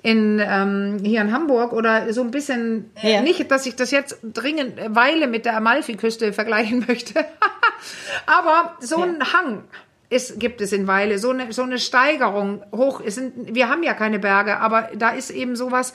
in 0.00 0.40
ähm, 0.42 0.96
hier 1.04 1.20
in 1.20 1.30
Hamburg 1.30 1.74
oder 1.74 2.10
so 2.14 2.22
ein 2.22 2.30
bisschen 2.30 2.90
äh, 3.02 3.12
Ja. 3.12 3.20
nicht, 3.20 3.50
dass 3.50 3.66
ich 3.66 3.76
das 3.76 3.90
jetzt 3.90 4.16
dringend 4.22 4.78
äh, 4.78 4.94
Weile 4.94 5.26
mit 5.26 5.44
der 5.44 5.58
Amalfiküste 5.58 6.32
vergleichen 6.32 6.86
möchte, 6.88 7.22
aber 8.26 8.78
so 8.80 9.02
ein 9.02 9.22
Hang 9.30 9.64
ist, 10.08 10.40
gibt 10.40 10.62
es 10.62 10.72
in 10.72 10.86
Weile, 10.86 11.18
so 11.18 11.32
eine, 11.32 11.52
so 11.52 11.64
eine 11.64 11.78
Steigerung 11.78 12.62
hoch. 12.74 13.02
Es 13.04 13.16
sind, 13.16 13.54
wir 13.54 13.68
haben 13.68 13.82
ja 13.82 13.92
keine 13.92 14.18
Berge, 14.18 14.56
aber 14.56 14.88
da 14.96 15.10
ist 15.10 15.28
eben 15.28 15.54
sowas 15.54 15.92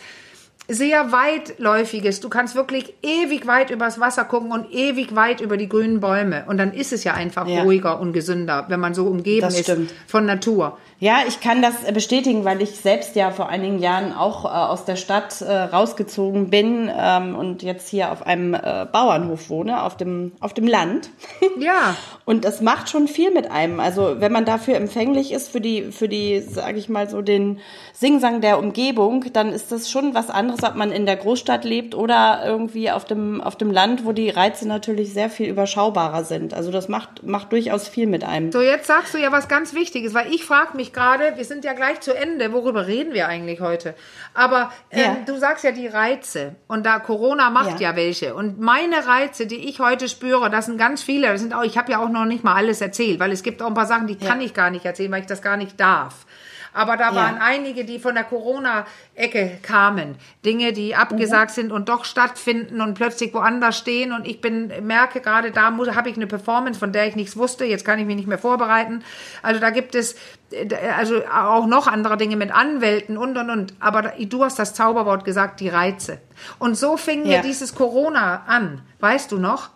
sehr 0.68 1.12
weitläufiges. 1.12 2.20
Du 2.22 2.30
kannst 2.30 2.56
wirklich 2.56 2.94
ewig 3.04 3.46
weit 3.48 3.72
übers 3.72 4.00
Wasser 4.00 4.24
gucken 4.24 4.52
und 4.52 4.72
ewig 4.72 5.16
weit 5.16 5.42
über 5.42 5.58
die 5.58 5.68
grünen 5.68 6.00
Bäume. 6.00 6.46
Und 6.48 6.58
dann 6.58 6.74
ist 6.74 6.94
es 6.94 7.04
ja 7.04 7.14
einfach 7.14 7.48
Ja. 7.48 7.64
ruhiger 7.64 8.00
und 8.00 8.14
gesünder, 8.14 8.66
wenn 8.70 8.80
man 8.80 8.94
so 8.94 9.06
umgeben 9.06 9.42
Das 9.42 9.56
ist 9.56 9.64
stimmt. 9.64 9.94
von 10.08 10.26
Natur. 10.26 10.78
Ja, 11.00 11.22
ich 11.28 11.42
kann 11.42 11.62
das 11.64 11.84
äh, 11.84 11.92
bestätigen, 11.92 12.46
weil 12.46 12.62
ich 12.62 12.76
selbst 12.78 13.16
ja 13.16 13.32
vor 13.32 13.50
einigen 13.50 13.80
Jahren 13.80 14.14
auch 14.16 14.46
äh, 14.46 14.50
aus 14.50 14.86
der 14.86 14.96
Stadt 14.96 15.42
äh, 15.42 15.52
rausgezogen 15.52 16.50
bin 16.52 16.92
ähm, 16.96 17.36
und 17.36 17.64
jetzt 17.64 17.90
hier 17.90 18.12
auf 18.12 18.26
einem 18.26 18.54
äh, 18.54 18.86
Bauernhof 18.92 19.50
wohne, 19.50 19.82
auf 19.84 19.98
dem, 19.98 20.34
auf 20.40 20.54
dem 20.54 20.68
Land. 20.68 21.10
Ja. 21.60 21.96
Und 22.26 22.46
das 22.46 22.62
macht 22.62 22.90
schon 22.90 23.08
viel 23.08 23.30
mit 23.32 23.52
einem. 23.52 23.80
Also 23.80 24.16
wenn 24.20 24.32
man 24.32 24.46
dafür 24.46 24.76
empfänglich 24.76 25.32
ist, 25.34 25.50
für 25.50 25.60
die, 25.60 25.92
für 25.92 26.08
die, 26.08 26.40
sage 26.40 26.78
ich 26.80 26.88
mal 26.88 27.10
so, 27.10 27.22
den 27.22 27.60
Singsang 27.94 28.42
der 28.42 28.58
Umgebung, 28.58 29.26
dann 29.34 29.50
ist 29.52 29.72
das 29.72 29.90
schon 29.90 30.14
was 30.14 30.30
anderes, 30.30 30.51
ob 30.64 30.76
man 30.76 30.92
in 30.92 31.06
der 31.06 31.16
Großstadt 31.16 31.64
lebt 31.64 31.96
oder 31.96 32.42
irgendwie 32.46 32.92
auf 32.92 33.06
dem, 33.06 33.42
auf 33.42 33.56
dem 33.56 33.72
Land, 33.72 34.06
wo 34.06 34.12
die 34.12 34.30
Reize 34.30 34.68
natürlich 34.68 35.14
sehr 35.14 35.30
viel 35.30 35.48
überschaubarer 35.50 36.24
sind. 36.24 36.54
Also 36.54 36.72
das 36.72 36.88
macht, 36.90 37.24
macht 37.24 37.52
durchaus 37.52 37.88
viel 37.88 38.08
mit 38.08 38.24
einem. 38.24 38.52
So, 38.52 38.62
jetzt 38.62 38.88
sagst 38.88 39.14
du 39.14 39.18
ja 39.18 39.32
was 39.32 39.48
ganz 39.48 39.74
Wichtiges, 39.74 40.14
weil 40.14 40.34
ich 40.34 40.44
frage 40.46 40.76
mich 40.78 40.94
gerade, 40.94 41.34
wir 41.38 41.46
sind 41.46 41.64
ja 41.66 41.74
gleich 41.74 42.00
zu 42.02 42.16
Ende, 42.16 42.54
worüber 42.54 42.88
reden 42.88 43.14
wir 43.14 43.28
eigentlich 43.28 43.62
heute? 43.62 43.96
Aber 44.34 44.72
ähm, 44.92 45.00
Ja. 45.02 45.18
du 45.26 45.38
sagst 45.38 45.64
ja 45.64 45.72
die 45.72 45.88
Reize 45.88 46.56
und 46.68 46.86
da 46.86 47.00
Corona 47.00 47.50
macht 47.50 47.80
ja. 47.80 47.92
Ja. 47.92 47.96
welche 47.96 48.36
und 48.36 48.60
meine 48.60 49.08
Reize, 49.08 49.46
die 49.48 49.68
ich 49.70 49.80
heute 49.80 50.08
spüre, 50.10 50.50
das 50.50 50.66
sind 50.68 50.78
ganz 50.78 51.02
viele, 51.04 51.28
das 51.28 51.42
sind 51.42 51.54
auch, 51.54 51.64
ich 51.64 51.78
habe 51.78 51.92
ja 51.92 52.04
auch 52.04 52.10
noch 52.10 52.26
nicht 52.26 52.44
mal 52.44 52.56
alles 52.56 52.82
erzählt, 52.82 53.20
weil 53.20 53.32
es 53.32 53.44
gibt 53.44 53.62
auch 53.62 53.68
ein 53.68 53.74
paar 53.74 53.86
Sachen, 53.86 54.08
die 54.08 54.18
Ja. 54.20 54.28
kann 54.28 54.42
ich 54.42 54.54
gar 54.54 54.70
nicht 54.70 54.86
erzählen, 54.86 55.12
weil 55.12 55.22
ich 55.22 55.28
das 55.28 55.42
gar 55.42 55.58
nicht 55.58 55.80
darf. 55.80 56.26
Aber 56.74 56.96
da 56.98 57.10
Ja. 57.10 57.16
waren 57.16 57.38
einige, 57.38 57.84
die 57.84 58.00
von 58.00 58.16
der 58.16 58.24
Corona-Ecke 58.24 59.60
kamen. 59.62 60.16
Dinge, 60.46 60.72
die 60.74 60.96
abgesagt 60.96 61.52
sind 61.52 61.72
und 61.72 61.90
doch 61.90 62.06
stattfinden 62.06 62.80
und 62.82 62.94
plötzlich 62.94 63.34
woanders 63.34 63.78
stehen. 63.78 64.14
Und 64.14 64.26
ich 64.26 64.40
bin, 64.42 64.72
merke 64.86 65.20
gerade, 65.22 65.52
da 65.52 65.74
habe 65.96 66.10
ich 66.10 66.16
eine 66.16 66.28
Performance, 66.28 66.80
von 66.80 66.94
der 66.94 67.08
ich 67.08 67.16
nichts 67.16 67.36
wusste. 67.36 67.66
Jetzt 67.66 67.84
kann 67.86 68.00
ich 68.00 68.06
mich 68.06 68.16
nicht 68.16 68.28
mehr 68.28 68.38
vorbereiten. 68.38 69.04
Also 69.42 69.60
da 69.60 69.70
gibt 69.70 69.96
es, 69.96 70.16
äh, 70.52 70.68
also 70.98 71.22
auch 71.28 71.66
noch 71.68 71.88
andere 71.88 72.16
Dinge 72.18 72.38
mit 72.38 72.52
Anwälten 72.52 73.18
und, 73.18 73.38
und, 73.38 73.50
und. 73.50 73.74
Aber 73.82 74.14
du 74.20 74.44
hast 74.46 74.58
das 74.58 74.74
Zauberwort 74.74 75.26
gesagt, 75.26 75.60
die 75.60 75.70
Reize. 75.70 76.20
Und 76.58 76.76
so 76.78 76.96
fing 76.96 77.24
mir 77.24 77.38
Ja. 77.38 77.42
dieses 77.42 77.76
Corona 77.76 78.44
an. 78.48 78.82
Weißt 79.02 79.32
du 79.32 79.40
noch? 79.40 79.70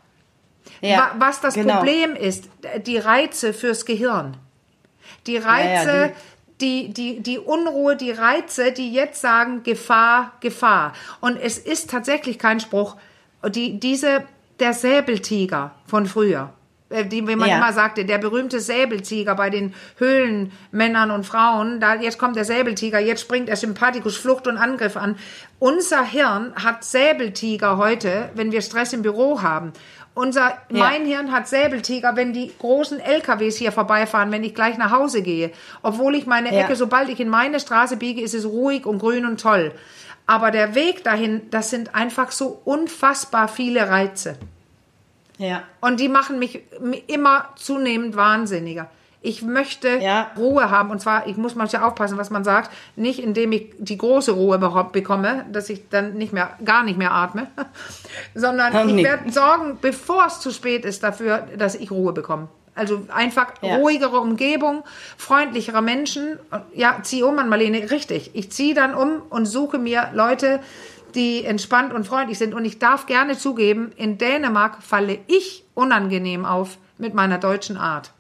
Ja, 0.82 0.98
Wa- 0.98 1.12
Was 1.20 1.42
das 1.42 1.56
genau. 1.56 1.76
Problem 1.78 2.16
ist, 2.16 2.46
die 2.86 2.98
Reize 2.98 3.54
fürs 3.54 3.86
Gehirn. 3.86 4.38
Die 5.28 5.34
ja, 5.36 5.42
Reize, 5.48 6.12
die, 6.62 6.94
die, 6.94 7.22
die 7.22 7.40
Unruhe, 7.40 7.96
die 7.96 8.12
Reize, 8.12 8.72
die 8.72 8.94
jetzt 8.94 9.22
sagen, 9.22 9.64
Gefahr, 9.64 10.34
Gefahr. 10.40 10.94
Und 11.20 11.38
es 11.38 11.58
ist 11.58 11.90
tatsächlich 11.90 12.40
kein 12.40 12.60
Spruch. 12.60 12.96
Die, 13.50 13.80
diese, 13.80 14.24
der 14.60 14.74
Säbeltiger 14.74 15.72
von 15.86 16.06
früher, 16.06 16.54
äh, 16.90 17.06
die, 17.06 17.28
wie 17.28 17.36
man 17.36 17.50
Ja. 17.50 17.58
immer 17.58 17.74
sagte, 17.74 18.06
der 18.06 18.18
berühmte 18.18 18.60
Säbeltiger 18.60 19.36
bei 19.36 19.50
den 19.50 19.74
Höhlenmännern 19.98 21.12
und 21.12 21.26
Frauen, 21.26 21.80
da, 21.80 21.96
jetzt 21.96 22.18
kommt 22.18 22.36
der 22.38 22.46
Säbeltiger, 22.46 23.00
jetzt 23.00 23.22
springt 23.22 23.50
der 23.50 23.58
Sympathikus 23.58 24.18
Flucht 24.18 24.48
und 24.48 24.58
Angriff 24.58 24.96
an. 24.98 25.18
Unser 25.60 26.04
Hirn 26.06 26.54
hat 26.56 26.84
Säbeltiger 26.84 27.78
heute, 27.78 28.30
wenn 28.36 28.52
wir 28.52 28.62
Stress 28.62 28.94
im 28.94 29.02
Büro 29.02 29.42
haben. 29.42 29.74
Unser, 30.16 30.58
mein 30.70 31.06
Hirn 31.06 31.34
hat 31.34 31.50
Säbeltiger, 31.50 32.16
wenn 32.16 32.32
die 32.32 32.50
großen 32.58 33.02
LKWs 33.02 33.58
hier 33.58 33.74
vorbeifahren, 33.74 34.32
wenn 34.32 34.46
ich 34.46 34.56
gleich 34.56 34.78
nach 34.78 34.92
Hause 34.92 35.22
gehe. 35.22 35.52
Obwohl 35.82 36.16
ich 36.16 36.26
meine 36.26 36.54
Ja. 36.54 36.62
Ecke, 36.62 36.78
sobald 36.78 37.10
ich 37.10 37.20
in 37.20 37.28
meine 37.28 37.60
Straße 37.60 37.98
biege, 37.98 38.22
ist 38.22 38.34
es 38.34 38.46
ruhig 38.46 38.86
und 38.86 39.00
grün 39.00 39.26
und 39.26 39.42
toll. 39.42 39.74
Aber 40.26 40.52
der 40.52 40.74
Weg 40.74 41.04
dahin, 41.04 41.50
das 41.52 41.70
sind 41.70 41.94
einfach 41.94 42.32
so 42.32 42.62
unfassbar 42.64 43.50
viele 43.50 43.90
Reize. 43.90 44.38
Ja. 45.38 45.64
Und 45.82 46.00
die 46.00 46.08
machen 46.08 46.40
mich 46.40 46.62
immer 47.08 47.50
zunehmend 47.58 48.16
wahnsinniger. 48.16 48.90
Ich 49.26 49.42
möchte 49.42 49.98
Ja. 50.02 50.32
Ruhe 50.38 50.70
haben. 50.70 50.92
Und 50.92 51.00
zwar, 51.02 51.28
ich 51.28 51.36
muss 51.38 51.56
manchmal 51.56 51.84
aufpassen, 51.84 52.18
was 52.18 52.30
man 52.30 52.44
sagt. 52.44 52.72
Nicht 52.96 53.20
indem 53.20 53.52
ich 53.52 53.74
die 53.80 53.98
große 53.98 54.32
Ruhe 54.32 54.58
überhaupt 54.58 54.92
bekomme, 54.92 55.46
dass 55.52 55.70
ich 55.70 55.90
dann 55.90 56.14
nicht 56.14 56.32
mehr, 56.32 56.52
gar 56.64 56.84
nicht 56.84 56.98
mehr 56.98 57.12
atme, 57.12 57.48
sondern 58.36 58.74
Oh, 58.76 58.88
ich 58.96 59.04
werde 59.04 59.32
sorgen, 59.32 59.78
bevor 59.82 60.26
es 60.28 60.40
zu 60.40 60.52
spät 60.52 60.86
ist, 60.86 61.04
dafür, 61.04 61.48
dass 61.58 61.76
ich 61.76 61.92
Ruhe 61.92 62.14
bekomme. 62.14 62.48
Also 62.76 63.04
einfach 63.14 63.48
Ja. 63.62 63.78
ruhigere 63.78 64.20
Umgebung, 64.20 64.84
freundlichere 65.18 65.82
Menschen. 65.82 66.38
Ja, 66.74 66.98
zieh 67.04 67.24
um 67.24 67.40
an 67.40 67.48
Marlene, 67.50 67.90
richtig. 67.90 68.32
Ich 68.34 68.52
ziehe 68.52 68.74
dann 68.76 68.94
um 68.94 69.22
und 69.30 69.46
suche 69.46 69.78
mir 69.78 70.10
Leute, 70.14 70.60
die 71.16 71.46
entspannt 71.46 71.94
und 71.94 72.06
freundlich 72.06 72.38
sind. 72.38 72.54
Und 72.54 72.66
ich 72.66 72.78
darf 72.78 73.06
gerne 73.06 73.38
zugeben, 73.38 73.92
in 73.96 74.18
Dänemark 74.18 74.84
falle 74.84 75.20
ich 75.28 75.64
unangenehm 75.74 76.44
auf 76.46 76.78
mit 76.98 77.14
meiner 77.14 77.38
deutschen 77.38 77.78
Art. 77.78 78.12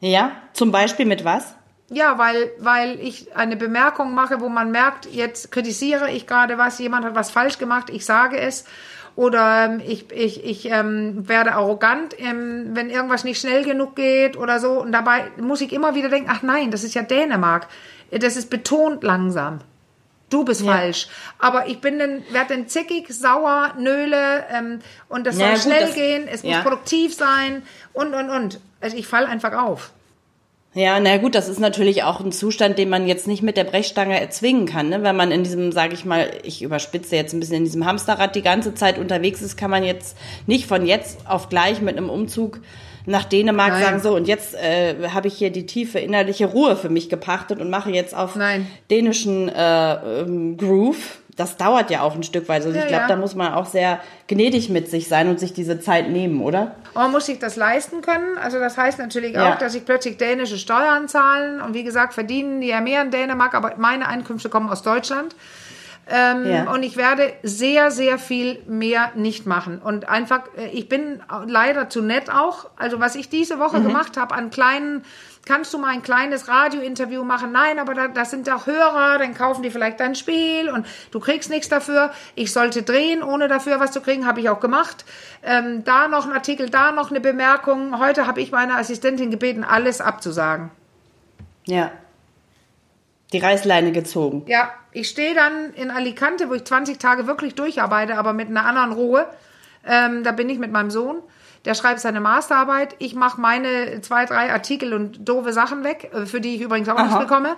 Ja, 0.00 0.32
zum 0.52 0.72
Beispiel 0.72 1.06
mit 1.06 1.24
was? 1.24 1.54
Ja, 1.88 2.18
weil, 2.18 2.50
weil 2.58 2.98
ich 3.00 3.34
eine 3.36 3.56
Bemerkung 3.56 4.12
mache, 4.14 4.40
wo 4.40 4.48
man 4.48 4.70
merkt, 4.72 5.06
jetzt 5.06 5.52
kritisiere 5.52 6.10
ich 6.10 6.26
gerade 6.26 6.58
was, 6.58 6.78
jemand 6.78 7.04
hat 7.04 7.14
was 7.14 7.30
falsch 7.30 7.58
gemacht, 7.58 7.90
ich 7.90 8.04
sage 8.04 8.38
es. 8.38 8.64
Oder 9.14 9.64
ähm, 9.64 9.80
ich, 9.86 10.10
ich, 10.12 10.44
ich 10.44 10.66
ähm, 10.70 11.26
werde 11.26 11.54
arrogant, 11.54 12.14
ähm, 12.18 12.70
wenn 12.74 12.90
irgendwas 12.90 13.24
nicht 13.24 13.40
schnell 13.40 13.64
genug 13.64 13.96
geht 13.96 14.36
oder 14.36 14.58
so. 14.60 14.72
Und 14.72 14.92
dabei 14.92 15.30
muss 15.40 15.62
ich 15.62 15.72
immer 15.72 15.94
wieder 15.94 16.10
denken, 16.10 16.28
ach 16.30 16.42
nein, 16.42 16.70
das 16.70 16.84
ist 16.84 16.94
ja 16.94 17.02
Dänemark. 17.02 17.66
Das 18.10 18.36
ist 18.36 18.50
betont 18.50 19.02
langsam. 19.02 19.60
Du 20.28 20.44
bist 20.44 20.60
Ja. 20.62 20.72
falsch. 20.72 21.08
Aber 21.38 21.66
ich 21.68 21.80
bin 21.80 21.98
dann, 21.98 22.24
werde 22.30 22.56
dann 22.56 22.68
zickig, 22.68 23.06
sauer, 23.14 23.72
nöle 23.78 24.44
ähm, 24.52 24.80
und 25.08 25.26
das 25.26 25.36
soll 25.36 25.46
Ja, 25.46 25.52
gut, 25.54 25.62
schnell 25.62 25.80
das- 25.86 25.94
gehen, 25.94 26.28
es 26.28 26.42
muss 26.42 26.52
ja. 26.52 26.60
produktiv 26.62 27.14
sein 27.14 27.62
und, 27.94 28.12
und, 28.12 28.28
und. 28.28 28.60
Also 28.80 28.96
ich 28.96 29.06
falle 29.06 29.28
einfach 29.28 29.52
auf. 29.52 29.92
Ja, 30.76 31.00
na 31.00 31.16
gut, 31.16 31.34
das 31.34 31.48
ist 31.48 31.58
natürlich 31.58 32.02
auch 32.02 32.20
ein 32.20 32.32
Zustand, 32.32 32.76
den 32.76 32.90
man 32.90 33.06
jetzt 33.06 33.26
nicht 33.26 33.42
mit 33.42 33.56
der 33.56 33.64
Brechstange 33.64 34.20
erzwingen 34.20 34.66
kann. 34.66 34.90
Ne? 34.90 35.02
Wenn 35.02 35.16
man 35.16 35.30
in 35.30 35.42
diesem, 35.42 35.72
sage 35.72 35.94
ich 35.94 36.04
mal, 36.04 36.28
ich 36.42 36.60
überspitze 36.60 37.16
jetzt 37.16 37.32
ein 37.32 37.40
bisschen, 37.40 37.56
in 37.56 37.64
diesem 37.64 37.86
Hamsterrad 37.86 38.36
die 38.36 38.42
ganze 38.42 38.74
Zeit 38.74 38.98
unterwegs 38.98 39.40
ist, 39.40 39.56
kann 39.56 39.70
man 39.70 39.84
jetzt 39.84 40.18
nicht 40.46 40.66
von 40.66 40.84
jetzt 40.84 41.26
auf 41.26 41.48
gleich 41.48 41.80
mit 41.80 41.96
einem 41.96 42.10
Umzug 42.10 42.60
nach 43.06 43.24
Dänemark 43.24 43.70
Nein. 43.72 43.82
sagen, 43.82 44.00
so 44.00 44.14
und 44.14 44.26
jetzt 44.28 44.54
äh, 44.54 45.08
habe 45.14 45.28
ich 45.28 45.34
hier 45.38 45.50
die 45.50 45.64
tiefe 45.66 45.98
innerliche 45.98 46.46
Ruhe 46.46 46.76
für 46.76 46.88
mich 46.88 47.08
gepachtet 47.08 47.60
und 47.60 47.70
mache 47.70 47.90
jetzt 47.90 48.14
auf 48.14 48.36
Nein. 48.36 48.66
dänischen 48.90 49.48
äh, 49.48 50.20
ähm, 50.22 50.56
Groove. 50.56 51.18
Das 51.36 51.58
dauert 51.58 51.90
ja 51.90 52.00
auch 52.00 52.14
ein 52.14 52.22
Stück 52.22 52.48
weit. 52.48 52.64
Also 52.64 52.70
Ja, 52.76 52.82
ich 52.84 52.88
glaube, 52.88 53.02
ja. 53.02 53.08
da 53.08 53.16
muss 53.16 53.34
man 53.34 53.52
auch 53.52 53.66
sehr 53.66 54.00
gnädig 54.26 54.70
mit 54.70 54.90
sich 54.90 55.06
sein 55.06 55.28
und 55.28 55.38
sich 55.38 55.52
diese 55.52 55.78
Zeit 55.80 56.08
nehmen, 56.08 56.40
oder? 56.40 56.74
Man 56.94 57.12
muss 57.12 57.26
sich 57.26 57.38
das 57.38 57.56
leisten 57.56 58.00
können. 58.00 58.38
Also 58.42 58.58
das 58.58 58.78
heißt 58.78 58.98
natürlich 58.98 59.34
Ja. 59.34 59.52
auch, 59.52 59.58
dass 59.58 59.74
ich 59.74 59.84
plötzlich 59.84 60.16
dänische 60.16 60.56
Steuern 60.56 61.08
zahlen. 61.08 61.60
Und 61.60 61.74
wie 61.74 61.84
gesagt, 61.84 62.14
verdienen 62.14 62.62
die 62.62 62.68
ja 62.68 62.80
mehr 62.80 63.02
in 63.02 63.10
Dänemark, 63.10 63.54
aber 63.54 63.74
meine 63.76 64.08
Einkünfte 64.08 64.48
kommen 64.48 64.70
aus 64.70 64.82
Deutschland. 64.82 65.34
Ähm, 66.08 66.46
Ja. 66.46 66.70
Und 66.72 66.84
ich 66.84 66.96
werde 66.96 67.32
sehr, 67.42 67.90
sehr 67.90 68.18
viel 68.18 68.62
mehr 68.66 69.10
nicht 69.16 69.44
machen. 69.44 69.78
Und 69.78 70.08
einfach, 70.08 70.42
äh, 70.56 70.68
ich 70.68 70.88
bin 70.88 71.20
leider 71.46 71.88
zu 71.88 72.00
nett 72.00 72.30
auch. 72.30 72.70
Also 72.76 73.00
was 73.00 73.16
ich 73.16 73.28
diese 73.28 73.58
Woche 73.58 73.80
gemacht 73.82 74.16
habe 74.16 74.34
an 74.34 74.50
kleinen, 74.50 75.04
kannst 75.46 75.74
du 75.74 75.78
mal 75.78 75.88
ein 75.88 76.02
kleines 76.02 76.46
Radiointerview 76.46 77.24
machen? 77.24 77.50
Nein, 77.50 77.80
aber 77.80 77.94
da, 77.94 78.06
das 78.06 78.30
sind 78.30 78.48
auch 78.50 78.66
Hörer, 78.66 79.18
dann 79.18 79.34
kaufen 79.34 79.62
die 79.62 79.70
vielleicht 79.70 79.98
dein 79.98 80.14
Spiel 80.14 80.70
und 80.70 80.86
du 81.10 81.18
kriegst 81.18 81.50
nichts 81.50 81.68
dafür. 81.68 82.12
Ich 82.36 82.52
sollte 82.52 82.82
drehen, 82.82 83.24
ohne 83.24 83.48
dafür 83.48 83.80
was 83.80 83.90
zu 83.90 84.00
kriegen, 84.00 84.26
habe 84.26 84.38
ich 84.40 84.48
auch 84.48 84.60
gemacht. 84.60 85.04
Ähm, 85.42 85.82
da 85.84 86.06
noch 86.06 86.24
ein 86.24 86.32
Artikel, 86.32 86.70
da 86.70 86.92
noch 86.92 87.10
eine 87.10 87.20
Bemerkung. 87.20 87.98
Heute 87.98 88.28
habe 88.28 88.40
ich 88.40 88.52
meine 88.52 88.76
Assistentin 88.76 89.32
gebeten, 89.32 89.64
alles 89.64 90.00
abzusagen. 90.00 90.70
Ja. 91.64 91.90
Die 93.36 93.44
Reißleine 93.44 93.92
gezogen. 93.92 94.44
Ja, 94.46 94.70
ich 94.92 95.10
stehe 95.10 95.34
dann 95.34 95.74
in 95.74 95.90
Alicante, 95.90 96.48
wo 96.48 96.54
ich 96.54 96.64
20 96.64 96.98
Tage 96.98 97.26
wirklich 97.26 97.54
durcharbeite, 97.54 98.16
aber 98.16 98.32
mit 98.32 98.48
einer 98.48 98.64
anderen 98.64 98.92
Ruhe. 98.92 99.26
Ähm, 99.86 100.24
da 100.24 100.32
bin 100.32 100.48
ich 100.48 100.58
mit 100.58 100.72
meinem 100.72 100.90
Sohn. 100.90 101.18
Der 101.66 101.74
schreibt 101.74 102.00
seine 102.00 102.20
Masterarbeit. 102.20 102.96
Ich 102.98 103.14
mache 103.14 103.38
meine 103.38 104.00
zwei, 104.00 104.24
drei 104.24 104.50
Artikel 104.50 104.94
und 104.94 105.28
doofe 105.28 105.52
Sachen 105.52 105.84
weg, 105.84 106.10
äh, 106.14 106.24
für 106.24 106.40
die 106.40 106.54
ich 106.54 106.62
übrigens 106.62 106.88
auch 106.88 106.96
Aha. 106.96 107.02
nichts 107.02 107.18
bekomme. 107.18 107.56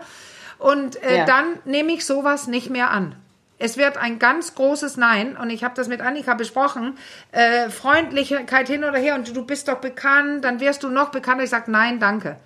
Und 0.58 1.00
äh, 1.00 1.18
ja. 1.18 1.24
dann 1.26 1.44
nehme 1.64 1.92
ich 1.92 2.04
sowas 2.04 2.48
nicht 2.48 2.70
mehr 2.70 2.90
an. 2.90 3.14
Es 3.60 3.76
wird 3.76 3.98
ein 3.98 4.18
ganz 4.18 4.56
großes 4.56 4.96
Nein 4.96 5.36
und 5.36 5.50
ich 5.50 5.62
habe 5.62 5.74
das 5.76 5.86
mit 5.86 6.00
Annika 6.00 6.34
besprochen. 6.34 6.98
Äh, 7.30 7.70
Freundlichkeit 7.70 8.66
hin 8.66 8.82
oder 8.82 8.98
her 8.98 9.14
und 9.14 9.36
du 9.36 9.44
bist 9.44 9.68
doch 9.68 9.78
bekannt, 9.78 10.44
dann 10.44 10.58
wirst 10.58 10.82
du 10.82 10.88
noch 10.88 11.10
bekannter. 11.10 11.44
Ich 11.44 11.50
sage 11.50 11.70
nein, 11.70 12.00
danke. 12.00 12.36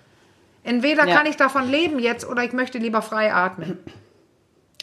Entweder 0.63 1.07
ja. 1.07 1.15
kann 1.15 1.25
ich 1.25 1.35
davon 1.35 1.69
leben 1.69 1.99
jetzt 1.99 2.27
oder 2.27 2.43
ich 2.43 2.53
möchte 2.53 2.77
lieber 2.77 3.01
frei 3.01 3.33
atmen. 3.33 3.77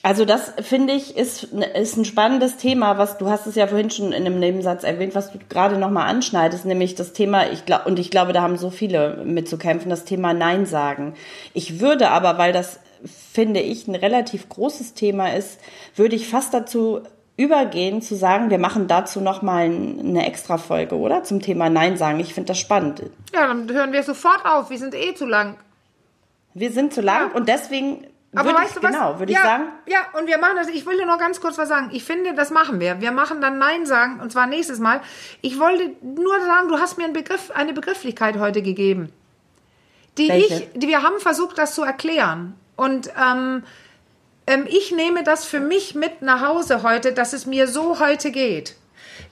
Also 0.03 0.25
das 0.25 0.53
finde 0.62 0.95
ich 0.95 1.16
ist, 1.16 1.45
ist 1.45 1.97
ein 1.97 2.07
spannendes 2.07 2.57
Thema, 2.57 2.97
was 2.97 3.19
du 3.19 3.29
hast 3.29 3.47
es 3.47 3.55
ja 3.55 3.66
vorhin 3.66 3.90
schon 3.90 4.12
in 4.12 4.27
einem 4.27 4.38
Nebensatz 4.38 4.83
erwähnt, 4.83 5.14
was 5.14 5.31
du 5.31 5.38
gerade 5.49 5.77
nochmal 5.77 6.09
anschneidest, 6.09 6.64
nämlich 6.64 6.95
das 6.95 7.12
Thema, 7.12 7.51
ich 7.51 7.66
glaube, 7.66 7.85
und 7.85 7.99
ich 7.99 8.11
glaube, 8.11 8.33
da 8.33 8.40
haben 8.40 8.57
so 8.57 8.71
viele 8.71 9.23
mitzukämpfen, 9.25 9.90
das 9.90 10.07
Thema 10.07 10.33
Nein 10.33 10.64
sagen. 10.64 11.14
Ich 11.53 11.81
würde 11.81 12.11
aber, 12.11 12.38
weil 12.38 12.55
das 12.55 12.81
finde 13.33 13.61
ich 13.61 13.88
ein 13.88 13.95
relativ 13.95 14.49
großes 14.49 14.95
Thema 14.95 15.35
ist, 15.35 15.61
würde 15.97 16.16
ich 16.16 16.29
fast 16.29 16.55
dazu 16.55 17.03
übergehen 17.37 18.03
zu 18.03 18.16
sagen, 18.16 18.51
wir 18.51 18.59
machen 18.59 18.87
dazu 18.87 19.21
nochmal 19.21 19.64
eine 19.64 20.27
extra 20.27 20.59
Folge, 20.59 20.97
oder? 20.97 21.25
Zum 21.25 21.40
Thema 21.40 21.71
Nein 21.71 21.97
sagen. 21.97 22.21
Ich 22.21 22.35
finde 22.35 22.49
das 22.49 22.59
spannend. 22.59 23.03
Ja, 23.33 23.47
dann 23.47 23.71
hören 23.71 23.93
wir 23.93 24.03
sofort 24.03 24.45
auf. 24.45 24.69
Wir 24.69 24.79
sind 24.79 24.95
eh 24.95 25.14
zu 25.14 25.27
lang. 25.27 25.57
Wir 26.55 26.71
sind 26.73 26.93
zu 26.93 27.01
lang 27.01 27.31
ja. 27.31 27.37
und 27.37 27.49
deswegen 27.49 28.07
aber 28.35 28.55
weißt 28.55 28.69
ich, 28.69 28.75
du 28.77 28.83
was? 28.83 28.93
Genau, 28.93 29.19
würde 29.19 29.33
ja, 29.33 29.39
ich 29.41 29.45
sagen. 29.45 29.65
Ja, 29.87 29.99
und 30.19 30.29
wir 30.29 30.39
machen 30.39 30.57
das. 30.57 30.69
Ich 30.69 30.87
will 30.87 30.97
dir 30.97 31.07
noch 31.07 31.19
ganz 31.19 31.41
kurz 31.41 31.59
was 31.59 31.69
sagen. 31.69 31.89
Ich 31.93 32.05
finde, 32.05 32.33
das 32.35 32.51
machen 32.51 32.79
wir. 32.79 33.01
Wir 33.01 33.11
machen 33.11 33.41
dann 33.41 33.59
Nein 33.59 33.87
sagen, 33.87 34.21
und 34.21 34.31
zwar 34.31 34.47
nächstes 34.47 34.79
Mal. 34.79 35.01
Ich 35.41 35.59
wollte 35.59 35.91
nur 36.03 36.41
sagen, 36.41 36.69
du 36.69 36.79
hast 36.79 36.97
mir 36.97 37.05
einen 37.05 37.13
Begriff, 37.13 37.51
eine 37.51 37.73
Begrifflichkeit 37.73 38.39
heute 38.39 38.63
gegeben. 38.63 39.13
Die 40.17 40.29
Welche? 40.29 40.55
ich, 40.55 40.69
die 40.75 40.87
wir 40.87 41.03
haben 41.03 41.19
versucht, 41.19 41.59
das 41.59 41.75
zu 41.75 41.83
erklären. 41.83 42.55
Und 42.77 43.11
ähm, 43.21 43.65
ähm, 44.47 44.67
ich 44.69 44.93
nehme 44.93 45.25
das 45.25 45.45
für 45.45 45.61
mich 45.61 45.97
mit 45.97 46.23
nach 46.23 46.47
Hause 46.47 46.85
heute, 46.85 47.13
dass 47.13 47.33
es 47.33 47.47
mir 47.47 47.67
so 47.67 47.99
heute 47.99 48.31
geht. 48.31 48.77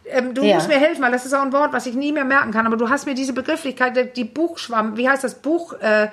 Ähm, 0.07 0.35
du 0.35 0.43
ja. 0.43 0.57
musst 0.57 0.69
mir 0.69 0.79
helfen, 0.79 1.03
weil 1.03 1.13
das 1.13 1.25
ist 1.25 1.35
auch 1.35 1.43
ein 1.43 1.53
Wort, 1.53 1.73
was 1.73 1.87
ich 1.87 1.95
nie 1.95 2.11
mehr 2.11 2.25
merken 2.25 2.51
kann. 2.51 2.67
Aber 2.67 2.77
du 2.77 2.89
hast 2.89 3.07
mir 3.07 3.15
diese 3.15 3.33
Begrifflichkeit, 3.33 4.17
die 4.17 4.25
Buchschwamm, 4.25 4.97
wie 4.97 5.09
heißt 5.09 5.23
das 5.23 5.37
Buch? 5.37 5.75
Äh, 5.75 6.09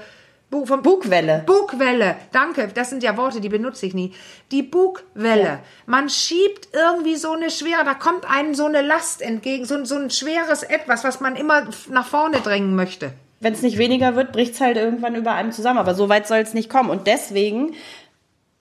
Bu 0.51 0.65
vom 0.65 0.81
Bugwelle. 0.81 1.43
Bugwelle. 1.45 2.15
Danke. 2.31 2.69
Das 2.73 2.89
sind 2.89 3.03
ja 3.03 3.17
Worte, 3.17 3.41
die 3.41 3.49
benutze 3.49 3.85
ich 3.85 3.93
nie. 3.93 4.13
Die 4.51 4.61
Bugwelle. 4.61 5.43
Ja. 5.43 5.59
Man 5.85 6.09
schiebt 6.09 6.69
irgendwie 6.71 7.15
so 7.15 7.31
eine 7.31 7.49
schwere, 7.49 7.83
da 7.83 7.93
kommt 7.93 8.29
einem 8.29 8.53
so 8.53 8.65
eine 8.65 8.81
Last 8.81 9.21
entgegen, 9.21 9.65
so, 9.65 9.83
so 9.85 9.95
ein 9.95 10.11
schweres 10.11 10.63
Etwas, 10.63 11.03
was 11.03 11.19
man 11.19 11.35
immer 11.35 11.67
nach 11.89 12.05
vorne 12.05 12.37
drängen 12.37 12.75
möchte. 12.75 13.11
Wenn 13.39 13.53
es 13.53 13.63
nicht 13.63 13.77
weniger 13.77 14.15
wird, 14.15 14.31
bricht 14.31 14.53
es 14.53 14.61
halt 14.61 14.77
irgendwann 14.77 15.15
über 15.15 15.33
einem 15.33 15.51
zusammen. 15.51 15.79
Aber 15.79 15.95
so 15.95 16.09
weit 16.09 16.27
soll 16.27 16.39
es 16.39 16.53
nicht 16.53 16.69
kommen. 16.69 16.89
Und 16.89 17.07
deswegen 17.07 17.73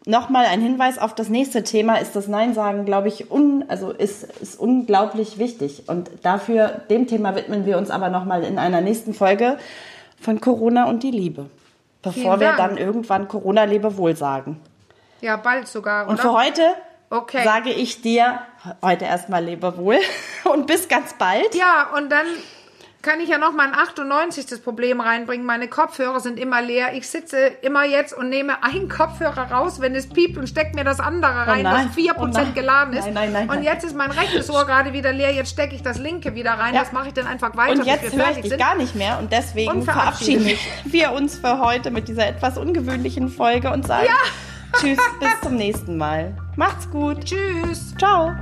nochmal 0.06 0.46
ein 0.46 0.62
Hinweis 0.62 0.98
auf 0.98 1.14
das 1.14 1.28
nächste 1.28 1.64
Thema 1.64 1.96
ist 1.96 2.16
das 2.16 2.28
Nein 2.28 2.54
sagen, 2.54 2.86
glaube 2.86 3.08
ich, 3.08 3.30
un, 3.30 3.64
also 3.68 3.90
ist, 3.90 4.24
ist 4.40 4.58
unglaublich 4.58 5.38
wichtig. 5.38 5.84
Und 5.86 6.10
dafür, 6.22 6.82
dem 6.90 7.06
Thema 7.06 7.36
widmen 7.36 7.66
wir 7.66 7.76
uns 7.76 7.90
aber 7.90 8.08
nochmal 8.08 8.42
in 8.42 8.58
einer 8.58 8.80
nächsten 8.80 9.12
Folge 9.12 9.58
von 10.20 10.40
Corona 10.40 10.88
und 10.88 11.02
die 11.02 11.10
Liebe 11.10 11.46
bevor 12.04 12.40
wir 12.40 12.52
dann 12.52 12.76
irgendwann 12.76 13.26
Corona-Lebewohl 13.28 14.16
sagen. 14.16 14.60
Ja, 15.20 15.36
bald 15.36 15.66
sogar. 15.66 16.04
Oder? 16.04 16.10
Und 16.10 16.20
für 16.20 16.32
heute 16.32 16.62
okay. 17.10 17.42
sage 17.44 17.70
ich 17.70 18.02
dir 18.02 18.40
heute 18.82 19.06
erstmal 19.06 19.42
Lebewohl 19.44 19.98
und 20.44 20.66
bis 20.66 20.88
ganz 20.88 21.14
bald. 21.14 21.54
Ja, 21.54 21.90
und 21.96 22.10
dann 22.10 22.26
kann 23.04 23.20
ich 23.20 23.28
ja 23.28 23.38
noch 23.38 23.52
mal 23.52 23.68
ein 23.68 23.74
98. 23.74 24.64
Problem 24.64 25.00
reinbringen. 25.00 25.46
Meine 25.46 25.68
Kopfhörer 25.68 26.20
sind 26.20 26.38
immer 26.38 26.62
leer. 26.62 26.94
Ich 26.94 27.08
sitze 27.08 27.36
immer 27.62 27.84
jetzt 27.84 28.16
und 28.16 28.30
nehme 28.30 28.64
einen 28.64 28.88
Kopfhörer 28.88 29.52
raus, 29.52 29.80
wenn 29.80 29.94
es 29.94 30.08
piept 30.08 30.36
und 30.36 30.48
stecke 30.48 30.74
mir 30.74 30.84
das 30.84 30.98
andere 30.98 31.44
oh 31.46 31.50
rein, 31.50 31.66
oh 31.66 31.70
was 31.70 31.96
4% 31.96 32.16
oh 32.18 32.52
geladen 32.54 32.94
ist. 32.94 33.04
Nein, 33.04 33.14
nein, 33.14 33.32
nein, 33.32 33.50
und 33.50 33.62
jetzt 33.62 33.84
ist 33.84 33.94
mein 33.94 34.10
rechtes 34.10 34.50
Ohr 34.50 34.64
gerade 34.64 34.92
wieder 34.92 35.12
leer. 35.12 35.32
Jetzt 35.32 35.50
stecke 35.50 35.74
ich 35.74 35.82
das 35.82 35.98
linke 35.98 36.34
wieder 36.34 36.52
rein. 36.52 36.74
Ja. 36.74 36.80
Das 36.80 36.92
mache 36.92 37.08
ich 37.08 37.14
dann 37.14 37.26
einfach 37.26 37.54
weiter. 37.56 37.80
Und 37.80 37.86
jetzt 37.86 38.12
höre 38.14 38.30
ich 38.30 38.40
dich 38.40 38.48
sind. 38.48 38.58
gar 38.58 38.74
nicht 38.74 38.94
mehr. 38.94 39.18
Und 39.18 39.30
deswegen 39.30 39.70
und 39.70 39.82
verabschieden 39.84 40.50
wir 40.84 41.12
uns 41.12 41.38
für 41.38 41.60
heute 41.60 41.90
mit 41.90 42.08
dieser 42.08 42.26
etwas 42.26 42.56
ungewöhnlichen 42.58 43.28
Folge 43.28 43.70
und 43.70 43.86
sagen 43.86 44.06
ja. 44.06 44.80
Tschüss, 44.80 44.98
bis 45.20 45.40
zum 45.42 45.56
nächsten 45.56 45.96
Mal. 45.96 46.34
Macht's 46.56 46.90
gut. 46.90 47.24
Tschüss. 47.24 47.94
Ciao. 47.96 48.32